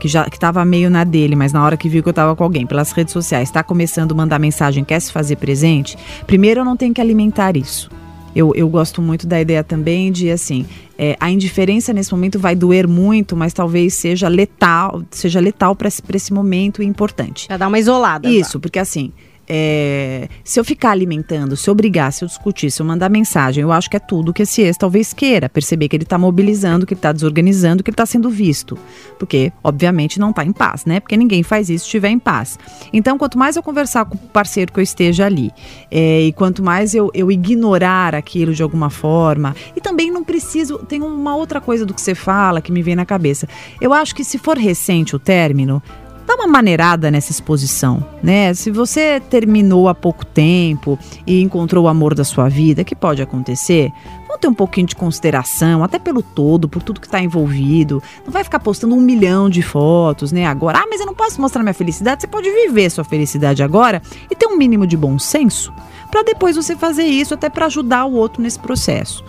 que 0.00 0.08
já 0.08 0.28
que 0.28 0.38
tava 0.38 0.64
meio 0.64 0.90
na 0.90 1.04
dele, 1.04 1.36
mas 1.36 1.52
na 1.52 1.64
hora 1.64 1.76
que 1.76 1.88
viu 1.88 2.02
que 2.02 2.08
eu 2.08 2.12
tava 2.12 2.34
com 2.34 2.44
alguém 2.44 2.66
pelas 2.66 2.92
redes 2.92 3.12
sociais, 3.12 3.48
está 3.48 3.62
começando 3.62 4.12
a 4.12 4.14
mandar 4.14 4.38
mensagem, 4.38 4.84
quer 4.84 5.00
se 5.00 5.12
fazer 5.12 5.36
presente, 5.36 5.96
primeiro 6.26 6.60
eu 6.60 6.64
não 6.64 6.76
tenho 6.76 6.94
que 6.94 7.00
alimentar 7.00 7.56
isso. 7.56 7.90
Eu, 8.34 8.52
eu 8.54 8.68
gosto 8.68 9.00
muito 9.00 9.26
da 9.26 9.40
ideia 9.40 9.64
também 9.64 10.12
de 10.12 10.30
assim, 10.30 10.66
é, 10.98 11.16
a 11.18 11.30
indiferença 11.30 11.92
nesse 11.92 12.12
momento 12.12 12.38
vai 12.38 12.54
doer 12.54 12.86
muito, 12.86 13.34
mas 13.34 13.54
talvez 13.54 13.94
seja 13.94 14.28
letal, 14.28 15.02
seja 15.10 15.40
letal 15.40 15.74
para 15.74 15.88
esse, 15.88 16.02
esse 16.12 16.32
momento 16.34 16.82
importante. 16.82 17.46
Já 17.48 17.56
dar 17.56 17.68
uma 17.68 17.78
isolada. 17.78 18.28
Isso, 18.28 18.54
tá? 18.54 18.60
porque 18.60 18.78
assim, 18.78 19.10
é, 19.48 20.28
se 20.42 20.58
eu 20.58 20.64
ficar 20.64 20.90
alimentando, 20.90 21.56
se 21.56 21.68
eu 21.68 21.74
brigar, 21.74 22.12
se 22.12 22.24
eu 22.24 22.28
discutir, 22.28 22.70
se 22.70 22.82
eu 22.82 22.86
mandar 22.86 23.08
mensagem, 23.08 23.62
eu 23.62 23.70
acho 23.70 23.88
que 23.88 23.96
é 23.96 24.00
tudo 24.00 24.32
que 24.32 24.42
esse 24.42 24.62
ex 24.62 24.76
talvez 24.76 25.12
queira. 25.12 25.48
Perceber 25.48 25.88
que 25.88 25.96
ele 25.96 26.02
está 26.02 26.18
mobilizando, 26.18 26.84
que 26.86 26.94
ele 26.94 26.98
está 26.98 27.12
desorganizando, 27.12 27.82
que 27.82 27.90
ele 27.90 27.94
está 27.94 28.06
sendo 28.06 28.28
visto. 28.28 28.76
Porque, 29.18 29.52
obviamente, 29.62 30.18
não 30.18 30.30
está 30.30 30.44
em 30.44 30.52
paz, 30.52 30.84
né? 30.84 31.00
Porque 31.00 31.16
ninguém 31.16 31.42
faz 31.42 31.70
isso 31.70 31.84
se 31.84 31.88
estiver 31.88 32.08
em 32.10 32.18
paz. 32.18 32.58
Então, 32.92 33.16
quanto 33.16 33.38
mais 33.38 33.56
eu 33.56 33.62
conversar 33.62 34.04
com 34.04 34.16
o 34.16 34.18
parceiro 34.18 34.72
que 34.72 34.80
eu 34.80 34.84
esteja 34.84 35.26
ali, 35.26 35.50
é, 35.90 36.22
e 36.22 36.32
quanto 36.32 36.62
mais 36.62 36.94
eu, 36.94 37.10
eu 37.14 37.30
ignorar 37.30 38.14
aquilo 38.14 38.52
de 38.52 38.62
alguma 38.62 38.90
forma, 38.90 39.54
e 39.76 39.80
também 39.80 40.10
não 40.10 40.24
preciso. 40.24 40.78
Tem 40.78 41.02
uma 41.02 41.36
outra 41.36 41.60
coisa 41.60 41.86
do 41.86 41.94
que 41.94 42.00
você 42.00 42.14
fala 42.14 42.60
que 42.60 42.72
me 42.72 42.82
vem 42.82 42.96
na 42.96 43.06
cabeça. 43.06 43.48
Eu 43.80 43.92
acho 43.92 44.14
que 44.14 44.24
se 44.24 44.38
for 44.38 44.58
recente 44.58 45.14
o 45.14 45.18
término, 45.18 45.82
dá 46.26 46.34
uma 46.34 46.46
maneirada 46.46 47.10
nessa 47.10 47.30
exposição, 47.30 48.04
né? 48.22 48.52
Se 48.52 48.70
você 48.70 49.20
terminou 49.20 49.88
há 49.88 49.94
pouco 49.94 50.24
tempo 50.24 50.98
e 51.26 51.40
encontrou 51.40 51.84
o 51.84 51.88
amor 51.88 52.14
da 52.14 52.24
sua 52.24 52.48
vida, 52.48 52.84
que 52.84 52.94
pode 52.94 53.22
acontecer, 53.22 53.92
vamos 54.26 54.40
ter 54.40 54.48
um 54.48 54.54
pouquinho 54.54 54.86
de 54.86 54.96
consideração, 54.96 55.84
até 55.84 55.98
pelo 55.98 56.22
todo, 56.22 56.68
por 56.68 56.82
tudo 56.82 57.00
que 57.00 57.06
está 57.06 57.20
envolvido. 57.20 58.02
Não 58.24 58.32
vai 58.32 58.42
ficar 58.42 58.58
postando 58.58 58.94
um 58.94 59.00
milhão 59.00 59.48
de 59.48 59.62
fotos, 59.62 60.32
né? 60.32 60.46
Agora, 60.46 60.80
ah, 60.80 60.86
mas 60.90 61.00
eu 61.00 61.06
não 61.06 61.14
posso 61.14 61.40
mostrar 61.40 61.62
minha 61.62 61.74
felicidade. 61.74 62.22
Você 62.22 62.26
pode 62.26 62.50
viver 62.50 62.90
sua 62.90 63.04
felicidade 63.04 63.62
agora 63.62 64.02
e 64.30 64.34
ter 64.34 64.46
um 64.46 64.56
mínimo 64.56 64.86
de 64.86 64.96
bom 64.96 65.18
senso 65.18 65.72
para 66.10 66.22
depois 66.22 66.56
você 66.56 66.74
fazer 66.74 67.04
isso, 67.04 67.34
até 67.34 67.48
para 67.48 67.66
ajudar 67.66 68.06
o 68.06 68.14
outro 68.14 68.42
nesse 68.42 68.58
processo. 68.58 69.24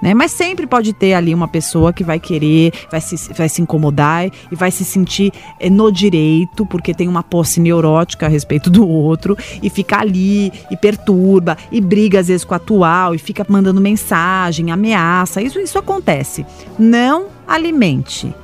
Né? 0.00 0.14
Mas 0.14 0.32
sempre 0.32 0.66
pode 0.66 0.92
ter 0.92 1.14
ali 1.14 1.34
uma 1.34 1.48
pessoa 1.48 1.92
que 1.92 2.04
vai 2.04 2.20
querer, 2.20 2.72
vai 2.90 3.00
se, 3.00 3.32
vai 3.32 3.48
se 3.48 3.62
incomodar 3.62 4.26
e 4.26 4.54
vai 4.54 4.70
se 4.70 4.84
sentir 4.84 5.32
é, 5.58 5.70
no 5.70 5.90
direito, 5.90 6.66
porque 6.66 6.94
tem 6.94 7.08
uma 7.08 7.22
posse 7.22 7.60
neurótica 7.60 8.26
a 8.26 8.28
respeito 8.28 8.70
do 8.70 8.86
outro, 8.86 9.36
e 9.62 9.70
fica 9.70 9.98
ali, 10.00 10.52
e 10.70 10.76
perturba, 10.76 11.56
e 11.70 11.80
briga 11.80 12.20
às 12.20 12.28
vezes 12.28 12.44
com 12.44 12.54
o 12.54 12.56
atual, 12.56 13.14
e 13.14 13.18
fica 13.18 13.44
mandando 13.48 13.80
mensagem, 13.80 14.70
ameaça. 14.70 15.40
Isso, 15.40 15.58
isso 15.58 15.78
acontece. 15.78 16.44
Não 16.78 17.26
alimente. 17.46 18.34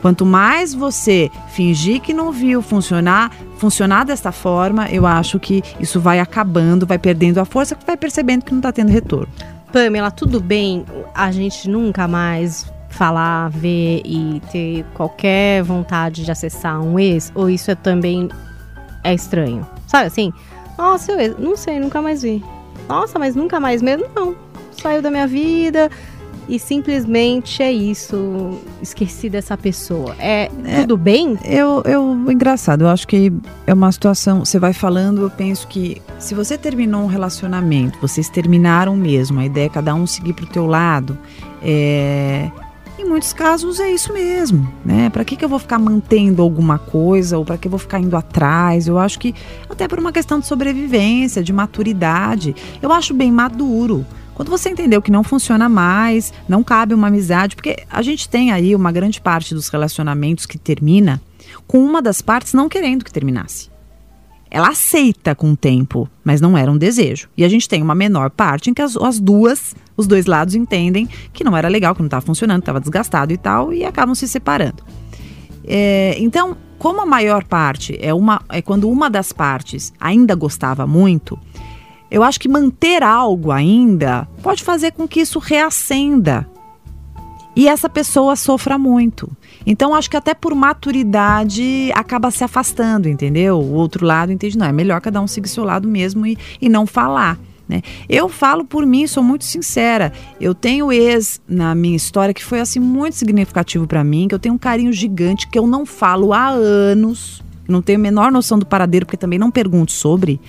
Quanto 0.00 0.24
mais 0.24 0.72
você 0.72 1.30
fingir 1.48 2.00
que 2.00 2.14
não 2.14 2.30
viu 2.30 2.62
funcionar, 2.62 3.32
funcionar 3.56 4.04
desta 4.04 4.30
forma, 4.30 4.88
eu 4.90 5.04
acho 5.04 5.40
que 5.40 5.62
isso 5.80 6.00
vai 6.00 6.20
acabando, 6.20 6.86
vai 6.86 6.98
perdendo 6.98 7.38
a 7.38 7.44
força, 7.44 7.76
vai 7.84 7.96
percebendo 7.96 8.44
que 8.44 8.52
não 8.52 8.60
está 8.60 8.70
tendo 8.70 8.90
retorno. 8.90 9.28
Pamela, 9.72 10.10
tudo 10.10 10.40
bem 10.40 10.84
a 11.14 11.30
gente 11.30 11.68
nunca 11.68 12.08
mais 12.08 12.72
falar, 12.88 13.50
ver 13.50 14.02
e 14.04 14.40
ter 14.50 14.84
qualquer 14.94 15.62
vontade 15.62 16.24
de 16.24 16.30
acessar 16.30 16.80
um 16.80 16.98
ex? 16.98 17.30
Ou 17.34 17.50
isso 17.50 17.70
é 17.70 17.74
também 17.74 18.28
é 19.04 19.14
estranho? 19.14 19.66
Sabe 19.86 20.06
assim? 20.06 20.32
Nossa, 20.76 21.12
eu 21.12 21.38
não 21.38 21.56
sei, 21.56 21.78
nunca 21.78 22.00
mais 22.00 22.22
vi. 22.22 22.42
Nossa, 22.88 23.18
mas 23.18 23.36
nunca 23.36 23.60
mais 23.60 23.82
mesmo? 23.82 24.06
Não. 24.14 24.34
Saiu 24.72 25.02
da 25.02 25.10
minha 25.10 25.26
vida 25.26 25.90
e 26.48 26.58
simplesmente 26.58 27.62
é 27.62 27.70
isso. 27.70 28.58
Esqueci 28.80 29.28
dessa 29.28 29.56
pessoa. 29.56 30.16
É, 30.18 30.50
é 30.64 30.80
tudo 30.80 30.96
bem? 30.96 31.38
Eu, 31.44 31.82
eu, 31.84 32.32
engraçado, 32.32 32.82
eu 32.82 32.88
acho 32.88 33.06
que 33.06 33.32
é 33.66 33.74
uma 33.74 33.92
situação. 33.92 34.44
Você 34.44 34.58
vai 34.58 34.72
falando, 34.72 35.22
eu 35.22 35.30
penso 35.30 35.68
que 35.68 36.00
se 36.18 36.34
você 36.34 36.56
terminou 36.56 37.02
um 37.02 37.06
relacionamento, 37.06 37.98
vocês 38.00 38.28
terminaram 38.28 38.96
mesmo, 38.96 39.40
a 39.40 39.44
ideia 39.44 39.66
é 39.66 39.68
cada 39.68 39.94
um 39.94 40.06
seguir 40.06 40.32
pro 40.32 40.46
teu 40.46 40.66
lado. 40.66 41.18
É, 41.62 42.50
em 42.98 43.04
muitos 43.04 43.32
casos 43.32 43.78
é 43.78 43.90
isso 43.90 44.12
mesmo, 44.12 44.72
né? 44.84 45.08
Para 45.10 45.24
que, 45.24 45.36
que 45.36 45.44
eu 45.44 45.48
vou 45.48 45.58
ficar 45.58 45.78
mantendo 45.78 46.42
alguma 46.42 46.78
coisa 46.78 47.38
ou 47.38 47.44
para 47.44 47.56
que 47.56 47.68
eu 47.68 47.70
vou 47.70 47.78
ficar 47.78 48.00
indo 48.00 48.16
atrás? 48.16 48.88
Eu 48.88 48.98
acho 48.98 49.20
que 49.20 49.34
até 49.68 49.86
por 49.86 49.98
uma 49.98 50.12
questão 50.12 50.40
de 50.40 50.46
sobrevivência, 50.46 51.42
de 51.42 51.52
maturidade, 51.52 52.56
eu 52.82 52.92
acho 52.92 53.14
bem 53.14 53.30
maduro. 53.30 54.04
Quando 54.38 54.50
você 54.50 54.70
entendeu 54.70 55.02
que 55.02 55.10
não 55.10 55.24
funciona 55.24 55.68
mais, 55.68 56.32
não 56.48 56.62
cabe 56.62 56.94
uma 56.94 57.08
amizade, 57.08 57.56
porque 57.56 57.82
a 57.90 58.00
gente 58.02 58.28
tem 58.28 58.52
aí 58.52 58.72
uma 58.72 58.92
grande 58.92 59.20
parte 59.20 59.52
dos 59.52 59.66
relacionamentos 59.68 60.46
que 60.46 60.56
termina 60.56 61.20
com 61.66 61.84
uma 61.84 62.00
das 62.00 62.22
partes 62.22 62.54
não 62.54 62.68
querendo 62.68 63.04
que 63.04 63.10
terminasse. 63.10 63.68
Ela 64.48 64.68
aceita 64.68 65.34
com 65.34 65.50
o 65.50 65.56
tempo, 65.56 66.08
mas 66.22 66.40
não 66.40 66.56
era 66.56 66.70
um 66.70 66.78
desejo. 66.78 67.28
E 67.36 67.44
a 67.44 67.48
gente 67.48 67.68
tem 67.68 67.82
uma 67.82 67.96
menor 67.96 68.30
parte 68.30 68.70
em 68.70 68.74
que 68.74 68.80
as, 68.80 68.96
as 68.96 69.18
duas, 69.18 69.74
os 69.96 70.06
dois 70.06 70.26
lados 70.26 70.54
entendem 70.54 71.08
que 71.32 71.42
não 71.42 71.56
era 71.56 71.66
legal, 71.66 71.92
que 71.92 72.00
não 72.00 72.06
estava 72.06 72.24
funcionando, 72.24 72.60
estava 72.60 72.78
desgastado 72.78 73.32
e 73.32 73.36
tal, 73.36 73.74
e 73.74 73.84
acabam 73.84 74.14
se 74.14 74.28
separando. 74.28 74.84
É, 75.66 76.14
então, 76.16 76.56
como 76.78 77.00
a 77.00 77.06
maior 77.06 77.42
parte 77.42 77.98
é, 78.00 78.14
uma, 78.14 78.40
é 78.48 78.62
quando 78.62 78.88
uma 78.88 79.10
das 79.10 79.32
partes 79.32 79.92
ainda 79.98 80.36
gostava 80.36 80.86
muito, 80.86 81.36
eu 82.10 82.22
acho 82.22 82.40
que 82.40 82.48
manter 82.48 83.02
algo 83.02 83.50
ainda 83.50 84.26
pode 84.42 84.62
fazer 84.62 84.92
com 84.92 85.06
que 85.06 85.20
isso 85.20 85.38
reacenda 85.38 86.48
e 87.58 87.66
essa 87.66 87.88
pessoa 87.88 88.36
sofra 88.36 88.78
muito. 88.78 89.28
Então, 89.66 89.92
acho 89.92 90.08
que 90.08 90.16
até 90.16 90.32
por 90.32 90.54
maturidade 90.54 91.90
acaba 91.92 92.30
se 92.30 92.44
afastando, 92.44 93.08
entendeu? 93.08 93.58
O 93.58 93.72
outro 93.72 94.06
lado 94.06 94.30
entende, 94.30 94.56
não, 94.56 94.66
é 94.66 94.70
melhor 94.70 95.00
cada 95.00 95.20
um 95.20 95.26
seguir 95.26 95.48
seu 95.48 95.64
lado 95.64 95.88
mesmo 95.88 96.24
e, 96.24 96.38
e 96.60 96.68
não 96.68 96.86
falar. 96.86 97.36
Né? 97.68 97.82
Eu 98.08 98.28
falo 98.28 98.64
por 98.64 98.86
mim, 98.86 99.08
sou 99.08 99.24
muito 99.24 99.44
sincera. 99.44 100.12
Eu 100.40 100.54
tenho 100.54 100.92
ex 100.92 101.40
na 101.48 101.74
minha 101.74 101.96
história 101.96 102.32
que 102.32 102.44
foi 102.44 102.60
assim 102.60 102.78
muito 102.78 103.16
significativo 103.16 103.88
para 103.88 104.04
mim, 104.04 104.28
que 104.28 104.34
eu 104.36 104.38
tenho 104.38 104.54
um 104.54 104.58
carinho 104.58 104.92
gigante 104.92 105.48
que 105.48 105.58
eu 105.58 105.66
não 105.66 105.84
falo 105.84 106.32
há 106.32 106.46
anos, 106.46 107.42
não 107.68 107.82
tenho 107.82 107.98
a 107.98 108.02
menor 108.02 108.30
noção 108.30 108.56
do 108.56 108.64
paradeiro 108.64 109.04
porque 109.04 109.16
também 109.16 109.38
não 109.38 109.50
pergunto 109.50 109.90
sobre. 109.90 110.40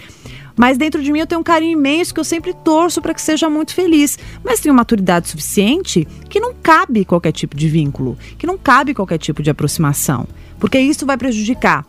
Mas 0.59 0.77
dentro 0.77 1.01
de 1.01 1.09
mim 1.09 1.19
eu 1.19 1.25
tenho 1.25 1.39
um 1.39 1.43
carinho 1.43 1.79
imenso 1.79 2.13
que 2.13 2.19
eu 2.19 2.23
sempre 2.25 2.53
torço 2.53 3.01
para 3.01 3.13
que 3.13 3.21
seja 3.21 3.49
muito 3.49 3.73
feliz. 3.73 4.19
Mas 4.43 4.59
tenho 4.59 4.75
maturidade 4.75 5.29
suficiente 5.29 6.05
que 6.29 6.37
não 6.37 6.53
cabe 6.53 7.05
qualquer 7.05 7.31
tipo 7.31 7.55
de 7.55 7.69
vínculo, 7.69 8.17
que 8.37 8.45
não 8.45 8.57
cabe 8.57 8.93
qualquer 8.93 9.17
tipo 9.19 9.41
de 9.41 9.49
aproximação. 9.49 10.27
Porque 10.59 10.77
isso 10.77 11.05
vai 11.05 11.15
prejudicar 11.15 11.85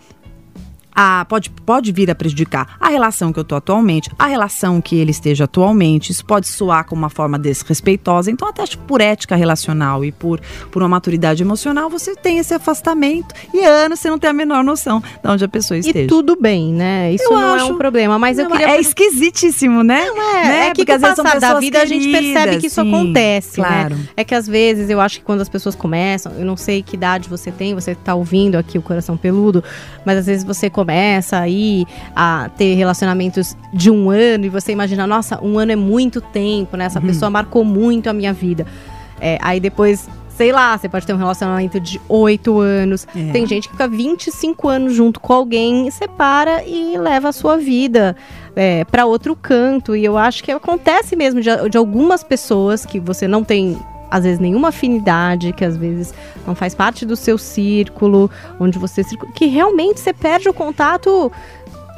a, 1.00 1.24
pode, 1.24 1.48
pode 1.48 1.92
vir 1.92 2.10
a 2.10 2.14
prejudicar 2.14 2.76
a 2.78 2.90
relação 2.90 3.32
que 3.32 3.38
eu 3.38 3.42
estou 3.42 3.56
atualmente, 3.56 4.10
a 4.18 4.26
relação 4.26 4.82
que 4.82 4.96
ele 4.96 5.10
esteja 5.10 5.44
atualmente. 5.44 6.12
Isso 6.12 6.22
pode 6.22 6.46
soar 6.46 6.84
como 6.84 7.00
uma 7.00 7.08
forma 7.08 7.38
desrespeitosa. 7.38 8.30
Então, 8.30 8.46
até 8.46 8.62
acho 8.62 8.76
que 8.76 8.84
por 8.84 9.00
ética 9.00 9.34
relacional 9.34 10.04
e 10.04 10.12
por, 10.12 10.40
por 10.70 10.82
uma 10.82 10.88
maturidade 10.90 11.42
emocional, 11.42 11.88
você 11.88 12.14
tem 12.14 12.38
esse 12.38 12.52
afastamento 12.52 13.34
e 13.54 13.64
anos 13.64 13.98
você 13.98 14.10
não 14.10 14.18
tem 14.18 14.28
a 14.28 14.32
menor 14.34 14.62
noção 14.62 15.00
de 15.00 15.30
onde 15.30 15.42
a 15.42 15.48
pessoa 15.48 15.78
esteja. 15.78 16.00
E 16.00 16.06
tudo 16.06 16.36
bem, 16.38 16.70
né? 16.70 17.14
Isso 17.14 17.24
eu 17.24 17.30
não 17.30 17.54
acho, 17.54 17.64
é 17.64 17.72
um 17.72 17.78
problema. 17.78 18.18
Mas 18.18 18.36
não, 18.36 18.44
eu 18.44 18.50
queria. 18.50 18.68
É 18.68 18.80
esquisitíssimo, 18.80 19.82
né? 19.82 20.04
Não 20.04 20.36
é. 20.36 20.44
Né? 20.44 20.66
É 20.66 20.70
que 20.70 20.84
Porque 20.84 20.92
às 20.92 21.00
vezes 21.00 21.16
são 21.16 21.24
da 21.24 21.58
vida 21.58 21.80
queridas, 21.80 21.82
a 21.82 21.86
gente 21.86 22.12
percebe 22.12 22.58
que 22.58 22.66
isso 22.66 22.82
sim, 22.82 22.88
acontece. 22.88 23.60
Né? 23.60 23.66
Claro. 23.66 23.94
Né? 23.94 24.08
É 24.18 24.24
que 24.24 24.34
às 24.34 24.46
vezes 24.46 24.90
eu 24.90 25.00
acho 25.00 25.20
que 25.20 25.24
quando 25.24 25.40
as 25.40 25.48
pessoas 25.48 25.74
começam, 25.74 26.32
eu 26.38 26.44
não 26.44 26.58
sei 26.58 26.82
que 26.82 26.94
idade 26.94 27.26
você 27.26 27.50
tem, 27.50 27.74
você 27.74 27.92
está 27.92 28.14
ouvindo 28.14 28.56
aqui 28.56 28.76
o 28.76 28.82
coração 28.82 29.16
peludo, 29.16 29.64
mas 30.04 30.18
às 30.18 30.26
vezes 30.26 30.44
você 30.44 30.68
começa 30.68 30.89
aí 31.38 31.86
a 32.14 32.50
ter 32.56 32.74
relacionamentos 32.74 33.56
de 33.72 33.90
um 33.90 34.10
ano 34.10 34.46
e 34.46 34.48
você 34.48 34.72
imagina, 34.72 35.06
nossa, 35.06 35.42
um 35.42 35.58
ano 35.58 35.72
é 35.72 35.76
muito 35.76 36.20
tempo, 36.20 36.76
né? 36.76 36.84
Essa 36.84 37.00
uhum. 37.00 37.06
pessoa 37.06 37.30
marcou 37.30 37.64
muito 37.64 38.08
a 38.08 38.12
minha 38.12 38.32
vida. 38.32 38.66
É, 39.20 39.38
aí 39.40 39.60
depois 39.60 40.08
sei 40.40 40.52
lá, 40.52 40.78
você 40.78 40.88
pode 40.88 41.06
ter 41.06 41.12
um 41.12 41.18
relacionamento 41.18 41.78
de 41.78 42.00
oito 42.08 42.60
anos. 42.60 43.06
É. 43.14 43.30
Tem 43.30 43.46
gente 43.46 43.68
que 43.68 43.72
fica 43.72 43.86
25 43.86 44.68
anos 44.68 44.94
junto 44.94 45.20
com 45.20 45.34
alguém, 45.34 45.90
separa 45.90 46.64
e 46.64 46.96
leva 46.96 47.28
a 47.28 47.32
sua 47.32 47.58
vida 47.58 48.16
é, 48.56 48.82
para 48.86 49.04
outro 49.04 49.36
canto. 49.36 49.94
E 49.94 50.02
eu 50.02 50.16
acho 50.16 50.42
que 50.42 50.50
acontece 50.50 51.14
mesmo 51.14 51.42
de, 51.42 51.50
de 51.68 51.76
algumas 51.76 52.24
pessoas 52.24 52.86
que 52.86 52.98
você 52.98 53.28
não 53.28 53.44
tem 53.44 53.78
às 54.10 54.24
vezes 54.24 54.38
nenhuma 54.38 54.68
afinidade, 54.68 55.52
que 55.52 55.64
às 55.64 55.76
vezes 55.76 56.12
não 56.46 56.54
faz 56.54 56.74
parte 56.74 57.06
do 57.06 57.16
seu 57.16 57.38
círculo, 57.38 58.30
onde 58.58 58.78
você 58.78 59.04
que 59.34 59.46
realmente 59.46 60.00
você 60.00 60.12
perde 60.12 60.48
o 60.48 60.54
contato 60.54 61.30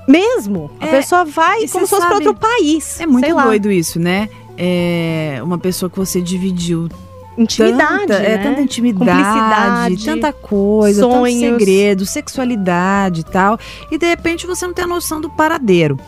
mesmo. 0.06 0.70
É, 0.80 0.86
a 0.86 0.88
pessoa 0.88 1.24
vai 1.24 1.66
como 1.68 1.86
se 1.86 1.90
fosse 1.90 2.06
para 2.06 2.14
outro 2.14 2.34
país. 2.34 3.00
É 3.00 3.06
muito 3.06 3.34
doido 3.34 3.70
isso, 3.70 3.98
né? 3.98 4.28
É 4.56 5.40
uma 5.42 5.58
pessoa 5.58 5.88
que 5.88 5.98
você 5.98 6.20
dividiu 6.20 6.88
intimidade, 7.36 8.00
tanta, 8.00 8.14
é, 8.14 8.18
né? 8.20 8.34
é 8.34 8.38
tanta 8.38 8.60
intimidade, 8.60 10.04
tanta 10.04 10.32
coisa, 10.32 11.02
sonhos. 11.02 11.40
tanto 11.40 11.58
segredo, 11.58 12.06
sexualidade 12.06 13.20
e 13.20 13.24
tal, 13.24 13.58
e 13.90 13.96
de 13.96 14.06
repente 14.06 14.46
você 14.46 14.66
não 14.66 14.74
tem 14.74 14.84
a 14.84 14.88
noção 14.88 15.20
do 15.20 15.30
paradeiro. 15.30 15.98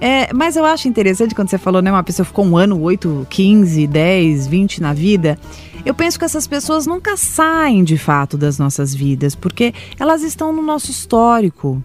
É, 0.00 0.32
mas 0.32 0.56
eu 0.56 0.64
acho 0.64 0.88
interessante 0.88 1.34
quando 1.34 1.50
você 1.50 1.58
falou, 1.58 1.82
né? 1.82 1.92
Uma 1.92 2.02
pessoa 2.02 2.24
ficou 2.24 2.44
um 2.44 2.56
ano, 2.56 2.80
8, 2.80 3.26
15, 3.28 3.86
10, 3.86 4.46
20 4.46 4.80
na 4.80 4.94
vida. 4.94 5.38
Eu 5.84 5.94
penso 5.94 6.18
que 6.18 6.24
essas 6.24 6.46
pessoas 6.46 6.86
nunca 6.86 7.16
saem 7.16 7.84
de 7.84 7.98
fato 7.98 8.38
das 8.38 8.58
nossas 8.58 8.94
vidas, 8.94 9.34
porque 9.34 9.74
elas 9.98 10.22
estão 10.22 10.52
no 10.52 10.62
nosso 10.62 10.90
histórico. 10.90 11.82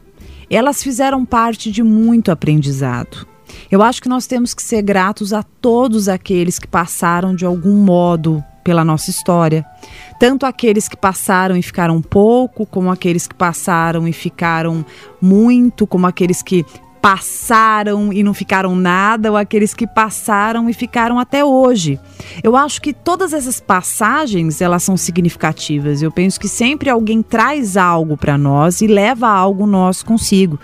Elas 0.49 0.81
fizeram 0.81 1.25
parte 1.25 1.71
de 1.71 1.83
muito 1.83 2.31
aprendizado. 2.31 3.27
Eu 3.69 3.81
acho 3.81 4.01
que 4.01 4.09
nós 4.09 4.27
temos 4.27 4.53
que 4.53 4.61
ser 4.61 4.81
gratos 4.81 5.33
a 5.33 5.43
todos 5.43 6.07
aqueles 6.07 6.59
que 6.59 6.67
passaram 6.67 7.35
de 7.35 7.45
algum 7.45 7.75
modo 7.75 8.43
pela 8.63 8.83
nossa 8.83 9.09
história. 9.09 9.65
Tanto 10.19 10.45
aqueles 10.45 10.87
que 10.87 10.97
passaram 10.97 11.55
e 11.55 11.61
ficaram 11.61 12.01
pouco, 12.01 12.65
como 12.65 12.89
aqueles 12.89 13.27
que 13.27 13.35
passaram 13.35 14.07
e 14.07 14.13
ficaram 14.13 14.85
muito, 15.21 15.85
como 15.85 16.07
aqueles 16.07 16.41
que 16.41 16.65
passaram 17.05 18.11
e 18.11 18.23
não 18.23 18.33
ficaram 18.33 18.75
nada, 18.75 19.29
ou 19.29 19.37
aqueles 19.37 19.75
que 19.75 19.85
passaram 19.85 20.67
e 20.67 20.73
ficaram 20.73 21.19
até 21.19 21.45
hoje. 21.45 21.99
Eu 22.41 22.57
acho 22.57 22.81
que 22.81 22.91
todas 22.93 23.31
essas 23.31 23.59
passagens, 23.59 24.59
elas 24.59 24.81
são 24.81 24.97
significativas. 24.97 26.01
Eu 26.01 26.11
penso 26.11 26.39
que 26.39 26.47
sempre 26.47 26.89
alguém 26.89 27.21
traz 27.21 27.77
algo 27.77 28.17
para 28.17 28.39
nós 28.39 28.81
e 28.81 28.87
leva 28.87 29.29
algo 29.29 29.67
nosso 29.67 30.03
consigo. 30.03 30.59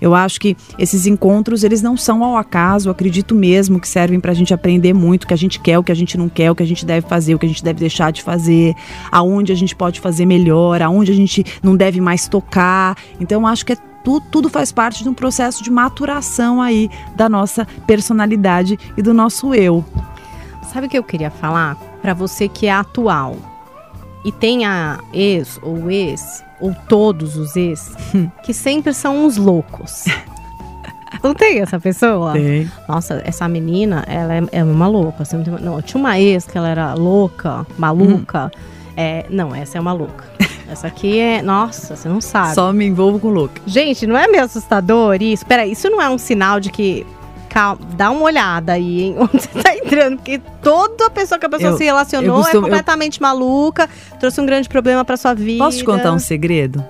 Eu 0.00 0.14
acho 0.14 0.40
que 0.40 0.56
esses 0.78 1.06
encontros, 1.06 1.62
eles 1.62 1.82
não 1.82 1.94
são 1.94 2.24
ao 2.24 2.38
acaso, 2.38 2.88
eu 2.88 2.92
acredito 2.92 3.34
mesmo 3.34 3.78
que 3.78 3.86
servem 3.86 4.18
para 4.18 4.32
a 4.32 4.34
gente 4.34 4.54
aprender 4.54 4.94
muito 4.94 5.24
o 5.24 5.26
que 5.26 5.34
a 5.34 5.36
gente 5.36 5.60
quer, 5.60 5.78
o 5.78 5.84
que 5.84 5.92
a 5.92 5.94
gente 5.94 6.16
não 6.16 6.30
quer, 6.30 6.50
o 6.50 6.54
que 6.54 6.62
a 6.62 6.66
gente 6.66 6.86
deve 6.86 7.06
fazer, 7.06 7.34
o 7.34 7.38
que 7.38 7.44
a 7.44 7.48
gente 7.50 7.62
deve 7.62 7.80
deixar 7.80 8.10
de 8.10 8.22
fazer, 8.22 8.74
aonde 9.10 9.52
a 9.52 9.54
gente 9.54 9.76
pode 9.76 10.00
fazer 10.00 10.24
melhor, 10.24 10.80
aonde 10.80 11.12
a 11.12 11.14
gente 11.14 11.44
não 11.62 11.76
deve 11.76 12.00
mais 12.00 12.26
tocar. 12.28 12.96
Então, 13.20 13.42
eu 13.42 13.46
acho 13.46 13.66
que 13.66 13.74
é 13.74 13.91
tudo, 14.02 14.26
tudo 14.30 14.48
faz 14.48 14.72
parte 14.72 15.02
de 15.02 15.08
um 15.08 15.14
processo 15.14 15.62
de 15.62 15.70
maturação 15.70 16.60
aí 16.60 16.90
da 17.14 17.28
nossa 17.28 17.66
personalidade 17.86 18.78
e 18.96 19.02
do 19.02 19.14
nosso 19.14 19.54
eu. 19.54 19.84
Sabe 20.72 20.86
o 20.86 20.90
que 20.90 20.98
eu 20.98 21.04
queria 21.04 21.30
falar? 21.30 21.76
Para 22.00 22.14
você 22.14 22.48
que 22.48 22.66
é 22.66 22.72
atual 22.72 23.36
e 24.24 24.30
tem 24.30 24.64
a 24.64 24.98
ex 25.12 25.58
ou 25.62 25.90
ex, 25.90 26.44
ou 26.60 26.74
todos 26.88 27.36
os 27.36 27.56
ex, 27.56 27.94
que 28.42 28.54
sempre 28.54 28.94
são 28.94 29.24
uns 29.24 29.36
loucos. 29.36 30.04
Não 31.22 31.34
tem 31.34 31.60
essa 31.60 31.78
pessoa? 31.78 32.32
Tem. 32.32 32.70
Nossa, 32.88 33.22
essa 33.24 33.46
menina, 33.46 34.04
ela 34.08 34.34
é, 34.34 34.42
é 34.50 34.64
uma 34.64 34.88
louca. 34.88 35.22
Não, 35.60 35.80
tinha 35.82 36.00
uma 36.00 36.18
ex 36.18 36.46
que 36.46 36.56
ela 36.56 36.68
era 36.68 36.94
louca, 36.94 37.66
maluca. 37.78 38.46
Hum. 38.46 38.92
É, 38.96 39.26
não, 39.30 39.54
essa 39.54 39.78
é 39.78 39.80
uma 39.80 39.92
louca. 39.92 40.24
Essa 40.72 40.86
aqui 40.86 41.18
é. 41.18 41.42
Nossa, 41.42 41.94
você 41.94 42.08
não 42.08 42.20
sabe. 42.20 42.54
Só 42.54 42.72
me 42.72 42.86
envolvo 42.86 43.20
com 43.20 43.28
louca. 43.28 43.60
Gente, 43.66 44.06
não 44.06 44.16
é 44.16 44.26
meio 44.26 44.44
assustador 44.44 45.20
isso? 45.20 45.44
Peraí, 45.44 45.72
isso 45.72 45.90
não 45.90 46.00
é 46.00 46.08
um 46.08 46.16
sinal 46.16 46.58
de 46.58 46.70
que. 46.70 47.06
Calma, 47.50 47.78
dá 47.94 48.10
uma 48.10 48.22
olhada 48.22 48.72
aí, 48.72 49.02
hein? 49.02 49.16
Onde 49.20 49.42
você 49.42 49.48
tá 49.48 49.76
entrando, 49.76 50.16
porque 50.16 50.40
toda 50.62 51.10
pessoa 51.10 51.38
que 51.38 51.44
a 51.44 51.50
pessoa 51.50 51.72
eu, 51.72 51.76
se 51.76 51.84
relacionou 51.84 52.36
costumo, 52.38 52.66
é 52.66 52.70
completamente 52.70 53.20
eu... 53.20 53.26
maluca, 53.26 53.86
trouxe 54.18 54.40
um 54.40 54.46
grande 54.46 54.66
problema 54.70 55.04
pra 55.04 55.18
sua 55.18 55.34
vida. 55.34 55.62
Posso 55.62 55.76
te 55.76 55.84
contar 55.84 56.10
um 56.12 56.18
segredo? 56.18 56.82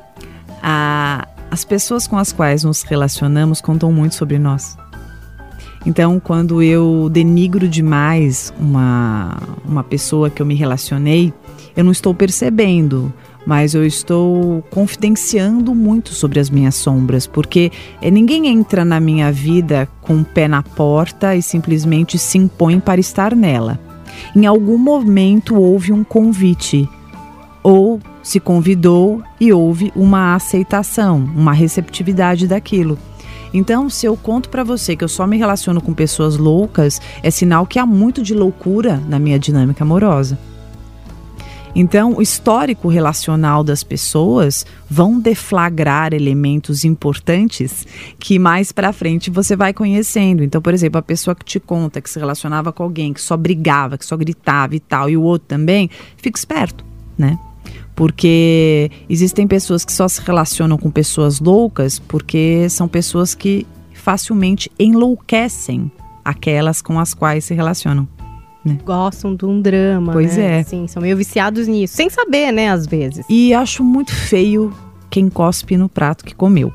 Ah, 0.62 1.26
as 1.50 1.64
pessoas 1.64 2.06
com 2.06 2.16
as 2.16 2.32
quais 2.32 2.62
nos 2.62 2.84
relacionamos 2.84 3.60
contam 3.60 3.92
muito 3.92 4.14
sobre 4.14 4.38
nós. 4.38 4.76
Então, 5.84 6.20
quando 6.20 6.62
eu 6.62 7.08
denigro 7.10 7.66
demais 7.66 8.54
uma, 8.56 9.36
uma 9.64 9.82
pessoa 9.82 10.30
que 10.30 10.40
eu 10.40 10.46
me 10.46 10.54
relacionei, 10.54 11.34
eu 11.76 11.82
não 11.82 11.90
estou 11.90 12.14
percebendo 12.14 13.12
mas 13.46 13.74
eu 13.74 13.84
estou 13.84 14.62
confidenciando 14.70 15.74
muito 15.74 16.14
sobre 16.14 16.38
as 16.38 16.48
minhas 16.48 16.74
sombras, 16.74 17.26
porque 17.26 17.70
é, 18.00 18.10
ninguém 18.10 18.46
entra 18.46 18.84
na 18.84 19.00
minha 19.00 19.32
vida 19.32 19.88
com 20.00 20.20
o 20.20 20.24
pé 20.24 20.46
na 20.46 20.62
porta 20.62 21.34
e 21.34 21.42
simplesmente 21.42 22.18
se 22.18 22.38
impõe 22.38 22.78
para 22.78 23.00
estar 23.00 23.34
nela. 23.34 23.78
Em 24.34 24.46
algum 24.46 24.78
momento 24.78 25.56
houve 25.56 25.92
um 25.92 26.04
convite, 26.04 26.88
ou 27.62 28.00
se 28.22 28.38
convidou 28.38 29.22
e 29.40 29.52
houve 29.52 29.92
uma 29.96 30.34
aceitação, 30.34 31.18
uma 31.34 31.52
receptividade 31.52 32.46
daquilo. 32.46 32.98
Então, 33.54 33.90
se 33.90 34.06
eu 34.06 34.16
conto 34.16 34.48
para 34.48 34.64
você 34.64 34.96
que 34.96 35.04
eu 35.04 35.08
só 35.08 35.26
me 35.26 35.36
relaciono 35.36 35.80
com 35.80 35.92
pessoas 35.92 36.36
loucas, 36.38 37.00
é 37.22 37.30
sinal 37.30 37.66
que 37.66 37.78
há 37.78 37.84
muito 37.84 38.22
de 38.22 38.34
loucura 38.34 39.02
na 39.08 39.18
minha 39.18 39.38
dinâmica 39.38 39.84
amorosa. 39.84 40.38
Então, 41.74 42.16
o 42.16 42.22
histórico 42.22 42.88
relacional 42.88 43.64
das 43.64 43.82
pessoas 43.82 44.66
vão 44.88 45.18
deflagrar 45.18 46.12
elementos 46.12 46.84
importantes 46.84 47.86
que 48.18 48.38
mais 48.38 48.72
para 48.72 48.92
frente 48.92 49.30
você 49.30 49.56
vai 49.56 49.72
conhecendo. 49.72 50.44
Então, 50.44 50.60
por 50.60 50.74
exemplo, 50.74 50.98
a 50.98 51.02
pessoa 51.02 51.34
que 51.34 51.44
te 51.44 51.58
conta 51.58 52.00
que 52.00 52.10
se 52.10 52.18
relacionava 52.18 52.72
com 52.72 52.82
alguém 52.82 53.12
que 53.14 53.20
só 53.20 53.36
brigava, 53.36 53.96
que 53.96 54.04
só 54.04 54.16
gritava 54.16 54.76
e 54.76 54.80
tal, 54.80 55.08
e 55.08 55.16
o 55.16 55.22
outro 55.22 55.48
também, 55.48 55.88
fica 56.18 56.38
esperto, 56.38 56.84
né? 57.16 57.38
Porque 57.96 58.90
existem 59.08 59.46
pessoas 59.46 59.84
que 59.84 59.92
só 59.92 60.08
se 60.08 60.20
relacionam 60.20 60.76
com 60.76 60.90
pessoas 60.90 61.40
loucas 61.40 61.98
porque 61.98 62.66
são 62.68 62.88
pessoas 62.88 63.34
que 63.34 63.66
facilmente 63.94 64.70
enlouquecem 64.78 65.90
aquelas 66.24 66.82
com 66.82 66.98
as 66.98 67.14
quais 67.14 67.44
se 67.44 67.54
relacionam 67.54 68.08
né? 68.64 68.78
gostam 68.84 69.34
de 69.34 69.44
um 69.44 69.60
drama. 69.60 70.12
Pois 70.12 70.36
né? 70.36 70.60
é. 70.60 70.62
Sim, 70.62 70.86
são 70.86 71.02
meio 71.02 71.16
viciados 71.16 71.66
nisso, 71.66 71.94
sem 71.94 72.08
saber, 72.08 72.52
né, 72.52 72.70
às 72.70 72.86
vezes. 72.86 73.24
E 73.28 73.52
acho 73.52 73.82
muito 73.82 74.14
feio 74.14 74.72
quem 75.10 75.28
cospe 75.28 75.76
no 75.76 75.88
prato 75.88 76.24
que 76.24 76.34
comeu. 76.34 76.72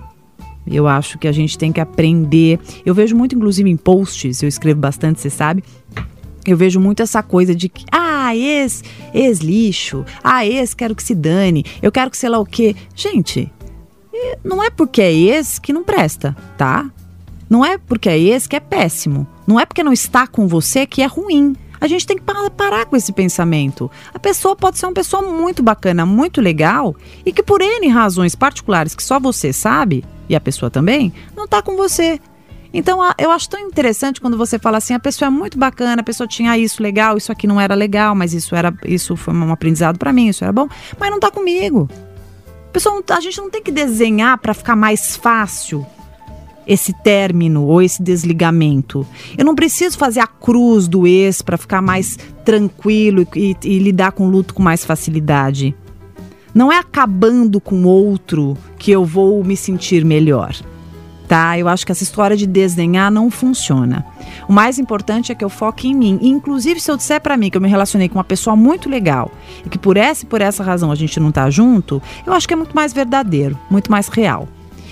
Eu 0.66 0.88
acho 0.88 1.18
que 1.18 1.28
a 1.28 1.32
gente 1.32 1.58
tem 1.58 1.72
que 1.72 1.80
aprender. 1.80 2.60
Eu 2.86 2.94
vejo 2.94 3.16
muito, 3.16 3.36
inclusive, 3.36 3.70
em 3.70 3.78
posts, 3.78 4.44
eu 4.44 4.50
escrevo 4.50 4.80
bastante, 4.80 5.22
você 5.22 5.30
sabe. 5.30 5.64
Eu 6.46 6.58
vejo 6.58 6.80
muito 6.80 7.02
essa 7.02 7.24
coisa 7.24 7.56
de 7.56 7.70
que, 7.70 7.86
ah, 7.92 8.36
ex, 8.36 8.84
ex 9.14 9.40
lixo, 9.40 10.06
ah, 10.24 10.46
ex 10.46 10.74
quero 10.74 10.96
que 10.96 11.04
se 11.04 11.14
dane, 11.14 11.66
eu 11.82 11.92
quero 11.92 12.10
que 12.10 12.18
sei 12.18 12.30
lá 12.30 12.40
o 12.40 12.46
quê. 12.46 12.76
Gente, 12.96 13.52
não 14.44 14.64
é 14.64 14.70
porque 14.70 15.02
é 15.02 15.14
ex 15.14 15.60
que 15.60 15.74
não 15.74 15.84
presta, 15.84 16.36
tá? 16.58 16.90
Não 17.50 17.66
é 17.66 17.78
porque 17.78 18.10
é 18.10 18.18
ex 18.18 18.48
que 18.48 18.56
é 18.56 18.60
péssimo. 18.60 19.28
Não 19.46 19.60
é 19.60 19.66
porque 19.66 19.84
não 19.84 19.94
está 19.94 20.28
com 20.28 20.48
você 20.48 20.86
que 20.86 21.02
é 21.02 21.06
ruim. 21.06 21.56
A 21.88 21.90
gente 21.90 22.06
tem 22.06 22.18
que 22.18 22.24
parar 22.58 22.86
com 22.86 22.98
esse 22.98 23.14
pensamento. 23.14 23.90
A 24.14 24.20
pessoa 24.20 24.58
pode 24.58 24.78
ser 24.78 24.88
uma 24.88 24.94
pessoa 24.94 25.24
muito 25.24 25.64
bacana, 25.64 26.06
muito 26.06 26.42
legal 26.42 26.94
e 27.26 27.32
que 27.32 27.42
por 27.42 27.62
N 27.62 27.88
razões 27.88 28.36
particulares 28.36 28.94
que 28.94 29.02
só 29.02 29.22
você 29.22 29.54
sabe, 29.54 30.04
e 30.28 30.36
a 30.36 30.42
pessoa 30.42 30.70
também, 30.70 31.14
não 31.34 31.46
está 31.46 31.62
com 31.62 31.78
você. 31.78 32.20
Então 32.74 33.00
eu 33.18 33.32
acho 33.32 33.50
tão 33.50 33.62
interessante 33.62 34.20
quando 34.20 34.38
você 34.38 34.60
fala 34.60 34.80
assim, 34.80 34.96
a 34.96 35.00
pessoa 35.00 35.28
é 35.28 35.30
muito 35.30 35.58
bacana, 35.58 36.02
a 36.02 36.04
pessoa 36.04 36.28
tinha 36.28 36.58
isso 36.58 36.84
legal, 36.84 37.16
isso 37.16 37.32
aqui 37.32 37.48
não 37.48 37.60
era 37.60 37.74
legal, 37.74 38.14
mas 38.14 38.34
isso 38.34 38.54
era 38.54 38.74
isso 38.84 39.16
foi 39.16 39.34
um 39.34 39.50
aprendizado 39.54 39.98
para 39.98 40.12
mim, 40.12 40.28
isso 40.28 40.44
era 40.44 40.52
bom, 40.52 40.68
mas 41.00 41.10
não 41.10 41.20
está 41.20 41.32
comigo. 41.32 41.90
A, 42.68 42.72
pessoa, 42.74 43.02
a 43.10 43.22
gente 43.22 43.38
não 43.38 43.50
tem 43.50 43.64
que 43.64 43.72
desenhar 43.72 44.38
para 44.40 44.54
ficar 44.54 44.76
mais 44.76 45.16
fácil 45.16 45.88
esse 46.68 46.92
término 47.02 47.64
ou 47.64 47.82
esse 47.82 48.04
desligamento. 48.04 49.08
Eu 49.38 49.46
não 49.46 49.56
preciso 49.56 49.98
fazer 49.98 50.20
a 50.20 50.28
cruz 50.28 50.88
do 50.88 51.08
ex 51.08 51.42
para 51.42 51.58
ficar 51.58 51.82
mais 51.82 52.20
tranquilo 52.44 53.26
e, 53.36 53.56
e, 53.64 53.80
lidar 53.80 54.12
com 54.12 54.28
o 54.28 54.30
luto 54.30 54.54
com 54.54 54.62
mais 54.62 54.84
facilidade. 54.84 55.74
Não 56.54 56.72
é 56.72 56.78
acabando 56.78 57.62
com 57.62 57.84
outro 57.84 58.58
que 58.78 58.92
eu 58.92 59.06
vou 59.06 59.44
me 59.44 59.56
sentir 59.56 60.04
melhor. 60.04 60.56
Tá? 61.28 61.60
Eu 61.60 61.68
acho 61.68 61.86
que 61.86 61.92
essa 61.92 62.04
história 62.04 62.38
de 62.38 62.48
desdenhar 62.48 63.12
não 63.12 63.30
funciona. 63.30 64.06
O 64.48 64.54
mais 64.54 64.80
importante 64.80 65.30
é 65.30 65.36
que 65.36 65.44
eu 65.44 65.50
foque 65.50 65.90
em 65.90 65.94
mim. 65.94 66.18
Inclusive, 66.22 66.80
se 66.80 66.90
eu 66.90 66.96
disser 66.96 67.20
para 67.20 67.36
mim 67.36 67.50
que 67.50 67.58
eu 67.58 67.62
me 67.62 67.68
relacionei 67.68 68.08
com 68.08 68.18
uma 68.18 68.24
pessoa 68.24 68.56
muito 68.56 68.90
legal 68.90 69.30
e 69.66 69.70
que 69.70 69.78
por 69.78 69.98
essa 69.98 70.24
e 70.24 70.28
por 70.28 70.42
essa 70.42 70.64
razão 70.64 70.90
a 70.90 70.96
gente 70.96 71.20
não 71.20 71.32
tá 71.32 71.50
junto, 71.50 72.02
eu 72.26 72.32
acho 72.32 72.48
que 72.48 72.54
é 72.54 72.58
muito 72.58 72.74
mais 72.74 72.94
verdadeiro, 72.94 73.60
muito 73.70 73.92
mais 73.92 74.08
real. 74.08 74.48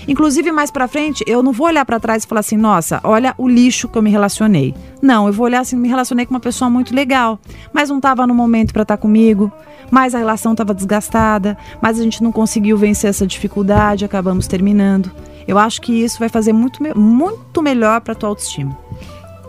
Inclusive, 0.08 0.52
mais 0.52 0.70
para 0.70 0.86
frente, 0.86 1.24
eu 1.26 1.42
não 1.42 1.52
vou 1.52 1.66
olhar 1.66 1.84
para 1.84 1.98
trás 1.98 2.22
e 2.22 2.26
falar 2.26 2.40
assim, 2.40 2.56
nossa, 2.56 3.00
olha 3.02 3.34
o 3.36 3.48
lixo 3.48 3.88
que 3.88 3.98
eu 3.98 4.02
me 4.02 4.10
relacionei. 4.10 4.74
Não, 5.02 5.26
eu 5.26 5.32
vou 5.32 5.46
olhar 5.46 5.60
assim, 5.60 5.76
me 5.76 5.88
relacionei 5.88 6.24
com 6.24 6.34
uma 6.34 6.40
pessoa 6.40 6.70
muito 6.70 6.94
legal, 6.94 7.40
mas 7.72 7.90
não 7.90 7.96
estava 7.96 8.26
no 8.26 8.34
momento 8.34 8.72
para 8.72 8.82
estar 8.82 8.96
tá 8.96 9.02
comigo, 9.02 9.50
mas 9.90 10.14
a 10.14 10.18
relação 10.18 10.52
estava 10.52 10.72
desgastada, 10.72 11.58
mas 11.80 11.98
a 11.98 12.02
gente 12.02 12.22
não 12.22 12.30
conseguiu 12.30 12.76
vencer 12.76 13.10
essa 13.10 13.26
dificuldade, 13.26 14.04
acabamos 14.04 14.46
terminando. 14.46 15.10
Eu 15.46 15.58
acho 15.58 15.80
que 15.80 15.92
isso 15.92 16.18
vai 16.18 16.28
fazer 16.28 16.52
muito, 16.52 16.80
muito 16.96 17.62
melhor 17.62 18.00
para 18.00 18.14
tua 18.14 18.28
autoestima. 18.28 18.76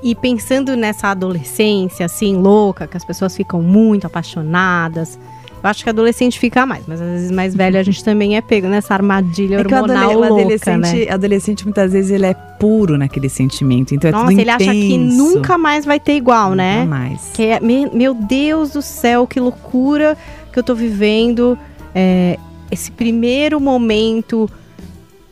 E 0.03 0.13
pensando 0.13 0.75
nessa 0.75 1.07
adolescência 1.07 2.05
assim 2.05 2.35
louca, 2.35 2.87
que 2.87 2.97
as 2.97 3.03
pessoas 3.03 3.35
ficam 3.35 3.61
muito 3.61 4.05
apaixonadas, 4.05 5.19
eu 5.67 5.71
acho 5.71 5.83
que 5.83 5.89
adolescente 5.89 6.39
fica 6.39 6.65
mais, 6.65 6.83
mas 6.87 7.01
às 7.01 7.09
vezes 7.09 7.31
mais 7.31 7.53
velho 7.53 7.79
a 7.79 7.83
gente 7.83 8.03
também 8.03 8.37
é 8.37 8.41
pego 8.41 8.67
nessa 8.67 8.93
armadilha 8.93 9.55
é 9.55 9.59
hormonal 9.59 10.11
o 10.11 10.37
louca, 10.37 10.77
né? 10.77 11.07
adolescente 11.09 11.63
muitas 11.63 11.91
vezes 11.91 12.11
ele 12.11 12.25
é 12.25 12.33
puro 12.33 12.97
naquele 12.97 13.29
sentimento, 13.29 13.93
então 13.93 14.09
é 14.09 14.11
Nossa, 14.11 14.31
ele 14.31 14.41
intenso. 14.41 14.63
acha 14.63 14.71
que 14.71 14.97
nunca 14.97 15.57
mais 15.57 15.85
vai 15.85 15.99
ter 15.99 16.15
igual, 16.15 16.51
nunca 16.51 16.55
né? 16.63 16.85
mais. 16.85 17.31
Que 17.33 17.43
é, 17.43 17.59
meu 17.59 18.13
Deus 18.13 18.71
do 18.71 18.81
céu, 18.81 19.27
que 19.27 19.39
loucura 19.39 20.17
que 20.51 20.57
eu 20.57 20.63
tô 20.63 20.73
vivendo. 20.73 21.57
É, 21.93 22.37
esse 22.69 22.91
primeiro 22.91 23.59
momento 23.59 24.49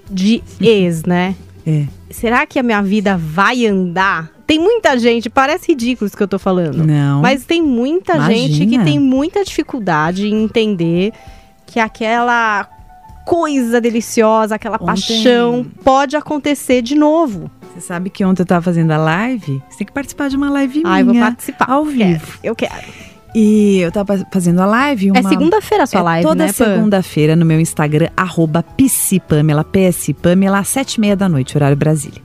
de 0.09 0.43
ex, 0.61 1.03
né? 1.03 1.35
É. 1.65 1.85
Será 2.09 2.45
que 2.45 2.59
a 2.59 2.63
minha 2.63 2.81
vida 2.81 3.17
vai 3.17 3.65
andar? 3.65 4.34
Tem 4.47 4.59
muita 4.59 4.97
gente, 4.99 5.29
parece 5.29 5.71
ridículo 5.71 6.07
isso 6.07 6.15
que 6.15 6.21
eu 6.21 6.27
tô 6.27 6.37
falando. 6.37 6.85
Não. 6.85 7.21
Mas 7.21 7.45
tem 7.45 7.61
muita 7.61 8.19
gente 8.29 8.57
que 8.59 8.63
Imagina. 8.75 8.83
tem 8.83 8.99
muita 8.99 9.43
dificuldade 9.43 10.27
em 10.27 10.43
entender 10.43 11.11
que 11.65 11.79
aquela 11.79 12.67
coisa 13.25 13.81
deliciosa, 13.81 14.53
aquela 14.55 14.75
Ontem- 14.75 14.85
paixão 14.85 15.65
pode 15.83 16.15
acontecer 16.15 16.81
de 16.83 16.93
novo. 16.95 17.49
Você 17.73 17.81
sabe 17.81 18.09
que 18.11 18.23
ontem 18.23 18.43
eu 18.43 18.45
tava 18.45 18.61
fazendo 18.61 18.91
a 18.91 18.97
live? 18.97 19.61
Você 19.69 19.79
tem 19.79 19.87
que 19.87 19.93
participar 19.93 20.29
de 20.29 20.37
uma 20.37 20.49
live 20.51 20.83
Ah, 20.85 20.99
eu 20.99 21.05
vou 21.05 21.13
minha. 21.15 21.25
participar. 21.25 21.69
ao 21.69 21.83
Quero, 21.85 21.95
vivo. 21.95 22.39
Eu 22.43 22.55
quero. 22.55 22.73
E 23.33 23.79
eu 23.79 23.91
tava 23.91 24.25
fazendo 24.31 24.61
a 24.61 24.65
live. 24.65 25.09
Uma... 25.11 25.19
É 25.19 25.23
segunda-feira 25.23 25.83
a 25.83 25.87
sua 25.87 25.99
É 25.99 26.03
live, 26.03 26.23
toda 26.27 26.45
né, 26.45 26.53
Pan? 26.53 26.65
segunda-feira 26.75 27.35
no 27.35 27.45
meu 27.45 27.59
Instagram, 27.59 28.09
arroba 28.15 28.63
psipamela, 28.77 29.63
psipamela, 29.65 30.59
às 30.59 30.67
sete 30.69 30.93
e 30.95 31.01
meia 31.01 31.15
da 31.17 31.27
noite, 31.27 31.57
horário 31.57 31.75
Brasília. 31.75 32.21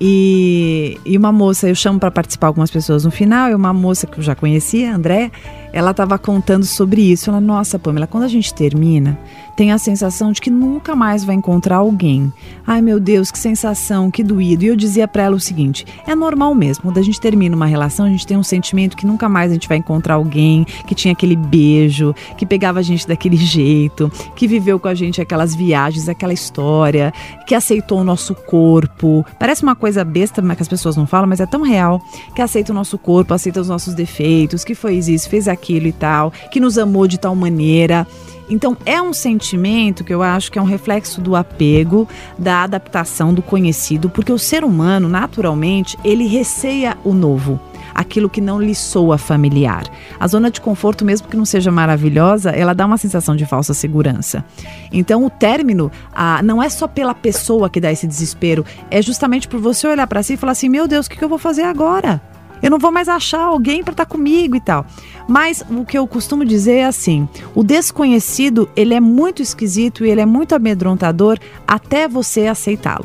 E, 0.00 0.98
e 1.04 1.16
uma 1.16 1.32
moça, 1.32 1.68
eu 1.68 1.74
chamo 1.74 1.98
para 1.98 2.10
participar 2.10 2.48
algumas 2.48 2.70
pessoas 2.70 3.04
no 3.04 3.10
final, 3.10 3.50
e 3.50 3.54
uma 3.54 3.72
moça 3.72 4.06
que 4.06 4.18
eu 4.18 4.22
já 4.22 4.34
conhecia, 4.34 4.94
André, 4.94 5.30
ela 5.74 5.90
estava 5.90 6.16
contando 6.16 6.64
sobre 6.64 7.02
isso. 7.02 7.28
Ela, 7.28 7.40
nossa, 7.40 7.80
Pamela, 7.80 8.06
quando 8.06 8.22
a 8.22 8.28
gente 8.28 8.54
termina, 8.54 9.18
tem 9.56 9.72
a 9.72 9.78
sensação 9.78 10.30
de 10.30 10.40
que 10.40 10.48
nunca 10.48 10.94
mais 10.94 11.24
vai 11.24 11.34
encontrar 11.34 11.78
alguém. 11.78 12.32
Ai, 12.64 12.80
meu 12.80 13.00
Deus, 13.00 13.32
que 13.32 13.38
sensação, 13.38 14.08
que 14.08 14.22
doído. 14.22 14.64
E 14.64 14.68
eu 14.68 14.76
dizia 14.76 15.08
para 15.08 15.24
ela 15.24 15.34
o 15.34 15.40
seguinte: 15.40 15.84
é 16.06 16.14
normal 16.14 16.54
mesmo, 16.54 16.84
quando 16.84 16.98
a 16.98 17.02
gente 17.02 17.20
termina 17.20 17.56
uma 17.56 17.66
relação, 17.66 18.06
a 18.06 18.08
gente 18.08 18.24
tem 18.24 18.36
um 18.36 18.42
sentimento 18.44 18.96
que 18.96 19.04
nunca 19.04 19.28
mais 19.28 19.50
a 19.50 19.54
gente 19.54 19.68
vai 19.68 19.76
encontrar 19.76 20.14
alguém 20.14 20.64
que 20.86 20.94
tinha 20.94 21.10
aquele 21.10 21.34
beijo, 21.34 22.14
que 22.38 22.46
pegava 22.46 22.78
a 22.78 22.82
gente 22.82 23.06
daquele 23.08 23.36
jeito, 23.36 24.10
que 24.36 24.46
viveu 24.46 24.78
com 24.78 24.86
a 24.86 24.94
gente 24.94 25.20
aquelas 25.20 25.56
viagens, 25.56 26.08
aquela 26.08 26.32
história, 26.32 27.12
que 27.48 27.54
aceitou 27.54 27.98
o 27.98 28.04
nosso 28.04 28.32
corpo. 28.32 29.26
Parece 29.40 29.64
uma 29.64 29.74
coisa 29.74 30.04
besta, 30.04 30.40
mas 30.40 30.56
que 30.56 30.62
as 30.62 30.68
pessoas 30.68 30.96
não 30.96 31.06
falam, 31.06 31.28
mas 31.28 31.40
é 31.40 31.46
tão 31.46 31.62
real. 31.62 32.00
Que 32.32 32.42
aceita 32.42 32.70
o 32.70 32.74
nosso 32.74 32.96
corpo, 32.96 33.34
aceita 33.34 33.60
os 33.60 33.68
nossos 33.68 33.92
defeitos, 33.92 34.62
que 34.62 34.76
fez 34.76 35.08
isso, 35.08 35.28
fez 35.28 35.48
aquilo 35.48 35.63
e 35.72 35.92
tal, 35.92 36.32
que 36.50 36.60
nos 36.60 36.78
amou 36.78 37.06
de 37.06 37.18
tal 37.18 37.34
maneira. 37.34 38.06
Então 38.48 38.76
é 38.84 39.00
um 39.00 39.12
sentimento 39.12 40.04
que 40.04 40.12
eu 40.12 40.22
acho 40.22 40.52
que 40.52 40.58
é 40.58 40.62
um 40.62 40.66
reflexo 40.66 41.20
do 41.20 41.34
apego, 41.34 42.08
da 42.38 42.62
adaptação 42.62 43.32
do 43.32 43.42
conhecido, 43.42 44.10
porque 44.10 44.32
o 44.32 44.38
ser 44.38 44.64
humano, 44.64 45.08
naturalmente, 45.08 45.96
ele 46.04 46.26
receia 46.26 46.96
o 47.04 47.12
novo. 47.12 47.58
Aquilo 47.94 48.28
que 48.28 48.40
não 48.40 48.60
lhe 48.60 48.74
soa 48.74 49.16
familiar. 49.16 49.84
A 50.18 50.26
zona 50.26 50.50
de 50.50 50.60
conforto, 50.60 51.04
mesmo 51.04 51.28
que 51.28 51.36
não 51.36 51.44
seja 51.44 51.70
maravilhosa, 51.70 52.50
ela 52.50 52.74
dá 52.74 52.86
uma 52.86 52.98
sensação 52.98 53.36
de 53.36 53.46
falsa 53.46 53.72
segurança. 53.72 54.44
Então, 54.92 55.24
o 55.24 55.30
término 55.30 55.92
ah, 56.12 56.42
não 56.42 56.60
é 56.60 56.68
só 56.68 56.88
pela 56.88 57.14
pessoa 57.14 57.70
que 57.70 57.80
dá 57.80 57.92
esse 57.92 58.06
desespero, 58.06 58.64
é 58.90 59.00
justamente 59.00 59.46
por 59.46 59.60
você 59.60 59.86
olhar 59.86 60.08
para 60.08 60.24
si 60.24 60.32
e 60.32 60.36
falar 60.36 60.52
assim: 60.52 60.68
meu 60.68 60.88
Deus, 60.88 61.06
o 61.06 61.10
que 61.10 61.16
que 61.16 61.24
eu 61.24 61.28
vou 61.28 61.38
fazer 61.38 61.62
agora? 61.62 62.20
Eu 62.64 62.70
não 62.70 62.78
vou 62.78 62.90
mais 62.90 63.10
achar 63.10 63.42
alguém 63.42 63.84
para 63.84 63.92
estar 63.92 64.06
comigo 64.06 64.56
e 64.56 64.60
tal. 64.60 64.86
Mas 65.28 65.62
o 65.70 65.84
que 65.84 65.98
eu 65.98 66.06
costumo 66.06 66.46
dizer 66.46 66.76
é 66.76 66.84
assim: 66.86 67.28
o 67.54 67.62
desconhecido 67.62 68.70
ele 68.74 68.94
é 68.94 69.00
muito 69.00 69.42
esquisito 69.42 70.02
e 70.02 70.08
ele 70.08 70.22
é 70.22 70.24
muito 70.24 70.54
amedrontador 70.54 71.38
até 71.68 72.08
você 72.08 72.46
aceitá-lo. 72.46 73.04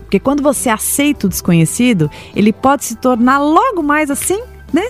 Porque 0.00 0.18
quando 0.18 0.42
você 0.42 0.68
aceita 0.68 1.26
o 1.26 1.30
desconhecido, 1.30 2.10
ele 2.34 2.52
pode 2.52 2.84
se 2.86 2.96
tornar 2.96 3.38
logo 3.38 3.84
mais 3.84 4.10
assim, 4.10 4.42
né? 4.72 4.88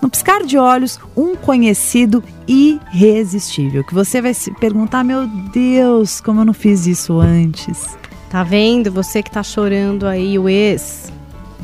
No 0.00 0.08
piscar 0.08 0.44
de 0.44 0.56
olhos, 0.56 1.00
um 1.16 1.34
conhecido 1.34 2.22
irresistível. 2.46 3.82
Que 3.82 3.92
você 3.92 4.22
vai 4.22 4.34
se 4.34 4.52
perguntar: 4.52 5.02
meu 5.02 5.26
Deus, 5.52 6.20
como 6.20 6.42
eu 6.42 6.44
não 6.44 6.54
fiz 6.54 6.86
isso 6.86 7.18
antes? 7.18 7.98
Tá 8.30 8.44
vendo? 8.44 8.92
Você 8.92 9.20
que 9.20 9.32
tá 9.32 9.42
chorando 9.42 10.06
aí, 10.06 10.38
o 10.38 10.48
ex. 10.48 11.15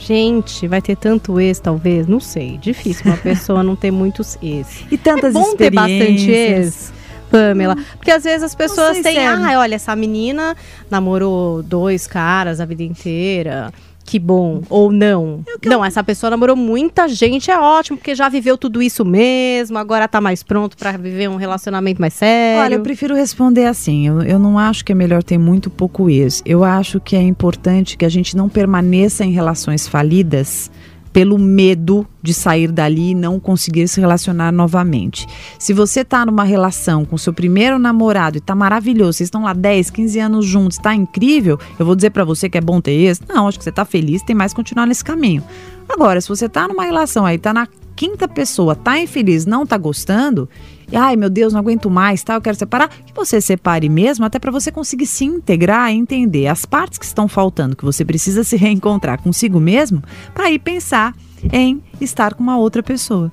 Gente, 0.05 0.67
vai 0.67 0.83
ter 0.83 0.97
tanto 0.97 1.41
ex, 1.41 1.61
talvez? 1.61 2.09
Não 2.09 2.19
sei. 2.19 2.59
Difícil 2.59 3.07
uma 3.07 3.17
pessoa 3.17 3.63
não 3.63 3.77
ter 3.77 3.91
muitos 3.91 4.37
ex. 4.43 4.85
E 4.91 4.99
tantas 4.99 5.35
é 5.35 5.39
bom 5.39 5.55
ter 5.55 5.71
bastante 5.71 6.31
ex, 6.31 6.93
Pamela. 7.31 7.77
Porque 7.97 8.11
às 8.11 8.25
vezes 8.25 8.43
as 8.43 8.55
pessoas 8.55 9.01
têm. 9.01 9.25
Ah, 9.25 9.59
olha, 9.59 9.77
essa 9.77 9.95
menina 9.95 10.57
namorou 10.91 11.63
dois 11.63 12.07
caras 12.07 12.61
a 12.61 12.65
vida 12.65 12.83
inteira. 12.83 13.73
Que 14.13 14.19
bom. 14.19 14.61
Ou 14.69 14.93
não. 14.93 15.43
Não, 15.65 15.83
essa 15.83 16.05
pessoa 16.05 16.29
namorou 16.29 16.55
muita 16.55 17.09
gente, 17.09 17.51
é 17.51 17.59
ótimo, 17.59 17.97
porque 17.97 18.15
já 18.15 18.29
viveu 18.29 18.59
tudo 18.59 18.83
isso 18.83 19.07
mesmo, 19.07 19.79
agora 19.79 20.07
tá 20.07 20.21
mais 20.21 20.43
pronto 20.43 20.77
pra 20.77 20.93
viver 20.99 21.31
um 21.31 21.37
relacionamento 21.37 21.99
mais 21.99 22.13
sério. 22.13 22.61
Olha, 22.61 22.75
eu 22.75 22.83
prefiro 22.83 23.15
responder 23.15 23.65
assim. 23.65 24.07
Eu, 24.07 24.21
eu 24.21 24.39
não 24.39 24.59
acho 24.59 24.85
que 24.85 24.93
é 24.93 24.95
melhor 24.95 25.23
ter 25.23 25.39
muito 25.39 25.71
pouco 25.71 26.11
ex. 26.11 26.43
Eu 26.45 26.63
acho 26.63 27.01
que 27.01 27.17
é 27.17 27.23
importante 27.23 27.97
que 27.97 28.05
a 28.05 28.09
gente 28.11 28.37
não 28.37 28.51
permaneça 28.51 29.25
em 29.25 29.31
relações 29.31 29.89
falidas 29.89 30.71
pelo 31.13 31.39
medo 31.39 32.07
de 32.23 32.33
sair 32.33 32.71
dali 32.71 33.11
e 33.11 33.15
não 33.15 33.39
conseguir 33.39 33.87
se 33.89 34.01
relacionar 34.01 34.51
novamente. 34.51 35.27
Se 35.59 35.73
você 35.73 36.05
tá 36.05 36.25
numa 36.25 36.45
relação 36.45 37.05
com 37.05 37.19
seu 37.19 37.33
primeiro 37.33 37.79
namorado 37.79 38.39
e 38.39 38.41
tá 38.41 38.55
maravilhoso, 38.55 39.19
vocês 39.19 39.27
estão 39.27 39.45
lá 39.45 39.53
10, 39.53 39.91
15 39.91 40.19
anos 40.19 40.47
juntos, 40.47 40.79
tá 40.79 40.95
incrível, 40.95 41.59
eu 41.79 41.85
vou 41.85 41.95
dizer 41.95 42.11
pra 42.11 42.25
você 42.25 42.49
que 42.49 42.57
é 42.57 42.61
bom 42.61 42.81
ter 42.81 42.93
ex? 42.93 43.21
Não, 43.29 43.47
acho 43.49 43.59
que 43.59 43.65
você 43.65 43.73
tá 43.73 43.85
feliz, 43.85 44.23
tem 44.23 44.35
mais 44.35 44.55
continuar 44.55 44.87
nesse 44.87 45.05
caminho. 45.05 45.43
Agora, 45.89 46.21
se 46.21 46.29
você 46.29 46.49
tá 46.49 46.67
numa 46.67 46.85
relação 46.85 47.27
aí, 47.27 47.39
tá 47.39 47.53
na 47.53 47.67
quinta 47.95 48.27
pessoa, 48.27 48.75
tá 48.75 48.99
infeliz, 48.99 49.47
não 49.47 49.67
tá 49.67 49.77
gostando, 49.77 50.49
e, 50.91 50.97
ai 50.97 51.17
meu 51.17 51.31
Deus, 51.31 51.53
não 51.53 51.61
aguento 51.61 51.89
mais, 51.91 52.23
tá, 52.23 52.35
eu 52.35 52.41
quero 52.41 52.57
separar, 52.57 52.89
que 52.89 53.15
você 53.15 53.41
separe 53.41 53.89
mesmo, 53.89 54.25
até 54.25 54.39
para 54.39 54.51
você 54.51 54.71
conseguir 54.71 55.07
se 55.07 55.25
integrar 55.25 55.91
e 55.91 55.97
entender 55.97 56.47
as 56.47 56.67
partes 56.67 56.99
que 56.99 57.05
estão 57.05 57.27
faltando, 57.27 57.77
que 57.77 57.85
você 57.85 58.05
precisa 58.05 58.45
se 58.45 58.57
reencontrar 58.57 59.23
consigo 59.23 59.59
mesmo, 59.59 60.03
para 60.35 60.51
ir 60.51 60.59
pensar 60.59 61.15
em 61.53 61.83
estar 62.01 62.35
com 62.35 62.43
uma 62.43 62.59
outra 62.59 62.83
pessoa. 62.83 63.33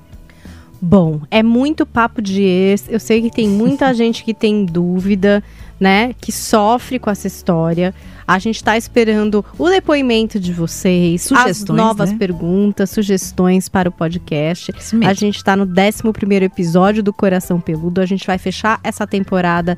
Bom, 0.82 1.22
é 1.30 1.44
muito 1.44 1.86
papo 1.86 2.22
de 2.22 2.42
ex. 2.42 2.86
Eu 2.88 3.00
sei 3.00 3.22
que 3.22 3.30
tem 3.30 3.50
muita 3.50 3.92
gente 3.94 4.24
que 4.24 4.34
tem 4.34 4.66
dúvida, 4.66 5.44
né? 5.80 6.14
Que 6.20 6.32
sofre 6.32 7.00
com 7.00 7.10
essa 7.10 7.28
história. 7.28 7.94
A 8.28 8.38
gente 8.38 8.64
tá 8.64 8.78
esperando 8.78 9.44
o 9.58 9.70
depoimento 9.70 10.40
de 10.40 10.54
vocês, 10.54 11.24
Sugestões, 11.24 11.62
as 11.62 11.76
novas 11.76 12.12
né? 12.12 12.18
perguntas, 12.20 12.92
sugestões 12.92 13.68
para 13.68 13.90
o 13.90 13.92
podcast. 13.92 14.72
A 15.04 15.14
gente 15.14 15.44
tá 15.44 15.56
no 15.56 15.64
11 15.64 16.44
episódio 16.44 17.02
do 17.02 17.12
Coração 17.12 17.60
Peludo. 17.60 18.02
A 18.02 18.06
gente 18.06 18.28
vai 18.28 18.38
fechar 18.38 18.80
essa 18.84 19.08
temporada 19.08 19.78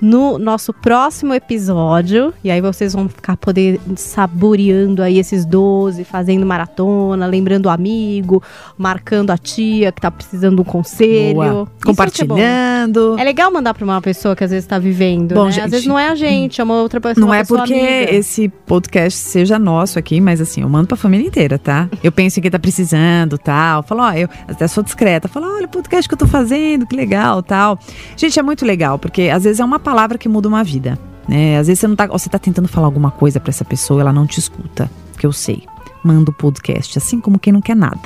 no 0.00 0.38
nosso 0.38 0.72
próximo 0.72 1.34
episódio. 1.34 2.32
E 2.42 2.50
aí 2.50 2.60
vocês 2.60 2.92
vão 2.92 3.08
ficar 3.08 3.36
poder 3.36 3.80
saboreando 3.96 5.02
aí 5.02 5.18
esses 5.18 5.44
12, 5.44 6.04
fazendo 6.04 6.46
maratona, 6.46 7.26
lembrando 7.26 7.66
o 7.66 7.70
amigo, 7.70 8.42
marcando 8.76 9.30
a 9.30 9.38
tia 9.38 9.92
que 9.92 10.00
tá 10.00 10.10
precisando 10.10 10.56
de 10.56 10.60
um 10.62 10.64
conselho. 10.64 11.34
Boa. 11.34 11.46
Ser 11.46 11.52
bom. 11.52 11.66
Compartilhando. 11.84 13.16
É 13.18 13.24
legal 13.24 13.52
mandar 13.52 13.74
pra 13.74 13.84
uma 13.84 14.00
pessoa 14.00 14.34
que 14.34 14.44
às 14.44 14.50
vezes 14.50 14.66
tá 14.66 14.78
vivendo, 14.78 15.34
Bom, 15.34 15.46
né? 15.46 15.52
gente, 15.52 15.64
Às 15.64 15.70
vezes 15.70 15.86
não 15.86 15.98
é 15.98 16.08
a 16.08 16.14
gente, 16.14 16.60
é 16.60 16.64
uma 16.64 16.74
outra 16.80 17.00
pessoa. 17.00 17.26
Não 17.26 17.32
é 17.34 17.44
porque 17.44 17.74
amiga. 17.74 18.14
esse 18.14 18.48
podcast 18.48 19.18
seja 19.18 19.58
nosso 19.58 19.98
aqui, 19.98 20.20
mas 20.20 20.40
assim, 20.40 20.62
eu 20.62 20.68
mando 20.68 20.88
pra 20.88 20.96
família 20.96 21.26
inteira, 21.26 21.58
tá? 21.58 21.88
Eu 22.02 22.12
penso 22.12 22.38
em 22.38 22.42
quem 22.42 22.50
tá 22.50 22.58
precisando, 22.58 23.36
tal. 23.38 23.82
Falo, 23.82 24.02
ó, 24.02 24.12
eu 24.12 24.28
até 24.48 24.66
sou 24.66 24.82
discreta. 24.82 25.28
Falo, 25.28 25.46
olha 25.54 25.66
o 25.66 25.68
podcast 25.68 26.08
que 26.08 26.14
eu 26.14 26.18
tô 26.18 26.26
fazendo, 26.26 26.86
que 26.86 26.96
legal, 26.96 27.42
tal. 27.42 27.78
Gente, 28.16 28.38
é 28.38 28.42
muito 28.42 28.64
legal, 28.64 28.98
porque 28.98 29.22
às 29.22 29.44
vezes 29.44 29.60
é 29.60 29.64
uma 29.64 29.78
palavra 29.90 30.16
que 30.16 30.28
muda 30.28 30.46
uma 30.48 30.62
vida, 30.62 30.96
né? 31.28 31.58
Às 31.58 31.66
vezes 31.66 31.80
você 31.80 31.88
não 31.88 31.96
tá, 31.96 32.06
você 32.06 32.30
tá 32.30 32.38
tentando 32.38 32.68
falar 32.68 32.86
alguma 32.86 33.10
coisa 33.10 33.40
pra 33.40 33.50
essa 33.50 33.64
pessoa, 33.64 34.00
ela 34.00 34.12
não 34.12 34.24
te 34.24 34.38
escuta, 34.38 34.88
que 35.18 35.26
eu 35.26 35.32
sei. 35.32 35.64
Manda 36.04 36.30
o 36.30 36.32
podcast, 36.34 36.96
assim 36.96 37.20
como 37.20 37.40
quem 37.40 37.52
não 37.52 37.60
quer 37.60 37.74
nada. 37.74 37.98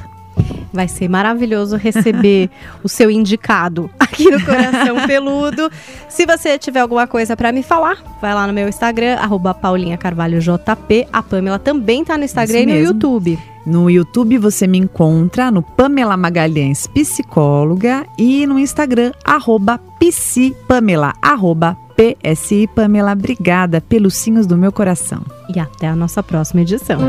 Vai 0.73 0.89
ser 0.89 1.09
maravilhoso 1.09 1.77
receber 1.77 2.49
o 2.83 2.89
seu 2.89 3.11
indicado 3.11 3.91
aqui 4.01 4.31
no 4.31 4.43
Coração 4.43 4.97
Peludo. 5.07 5.71
Se 6.09 6.25
você 6.25 6.59
tiver 6.59 6.81
alguma 6.81 7.07
coisa 7.07 7.37
pra 7.37 7.53
me 7.53 7.63
falar, 7.63 8.03
vai 8.21 8.33
lá 8.35 8.47
no 8.47 8.53
meu 8.55 8.67
Instagram, 8.67 9.17
arroba 9.17 9.53
Paulinha 9.53 9.99
Carvalho 9.99 10.41
JP. 10.41 11.07
A 11.13 11.23
Pamela 11.23 11.59
também 11.59 12.03
tá 12.03 12.17
no 12.17 12.25
Instagram 12.25 12.61
Isso 12.61 12.63
e 12.63 12.67
no 12.67 12.73
mesmo. 12.73 12.95
YouTube. 12.95 13.39
No 13.67 13.91
YouTube 13.91 14.39
você 14.39 14.67
me 14.67 14.79
encontra 14.79 15.51
no 15.51 15.63
Pamela 15.63 16.17
Magalhães 16.17 16.87
Psicóloga 16.87 18.07
e 18.19 18.47
no 18.47 18.59
Instagram, 18.59 19.13
arroba 19.25 19.79
psipamela, 19.99 21.15
arroba 21.23 21.77
PSI 21.97 22.67
Pamela. 22.67 23.13
Obrigada 23.13 23.81
pelos 23.81 24.15
sinhos 24.15 24.47
do 24.47 24.57
meu 24.57 24.73
coração. 24.73 25.23
E 25.55 25.59
até 25.59 25.89
a 25.89 25.97
nossa 25.97 26.23
próxima 26.23 26.61
edição. 26.61 27.01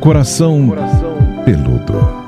Coração 0.00 0.72
peludo. 1.44 2.23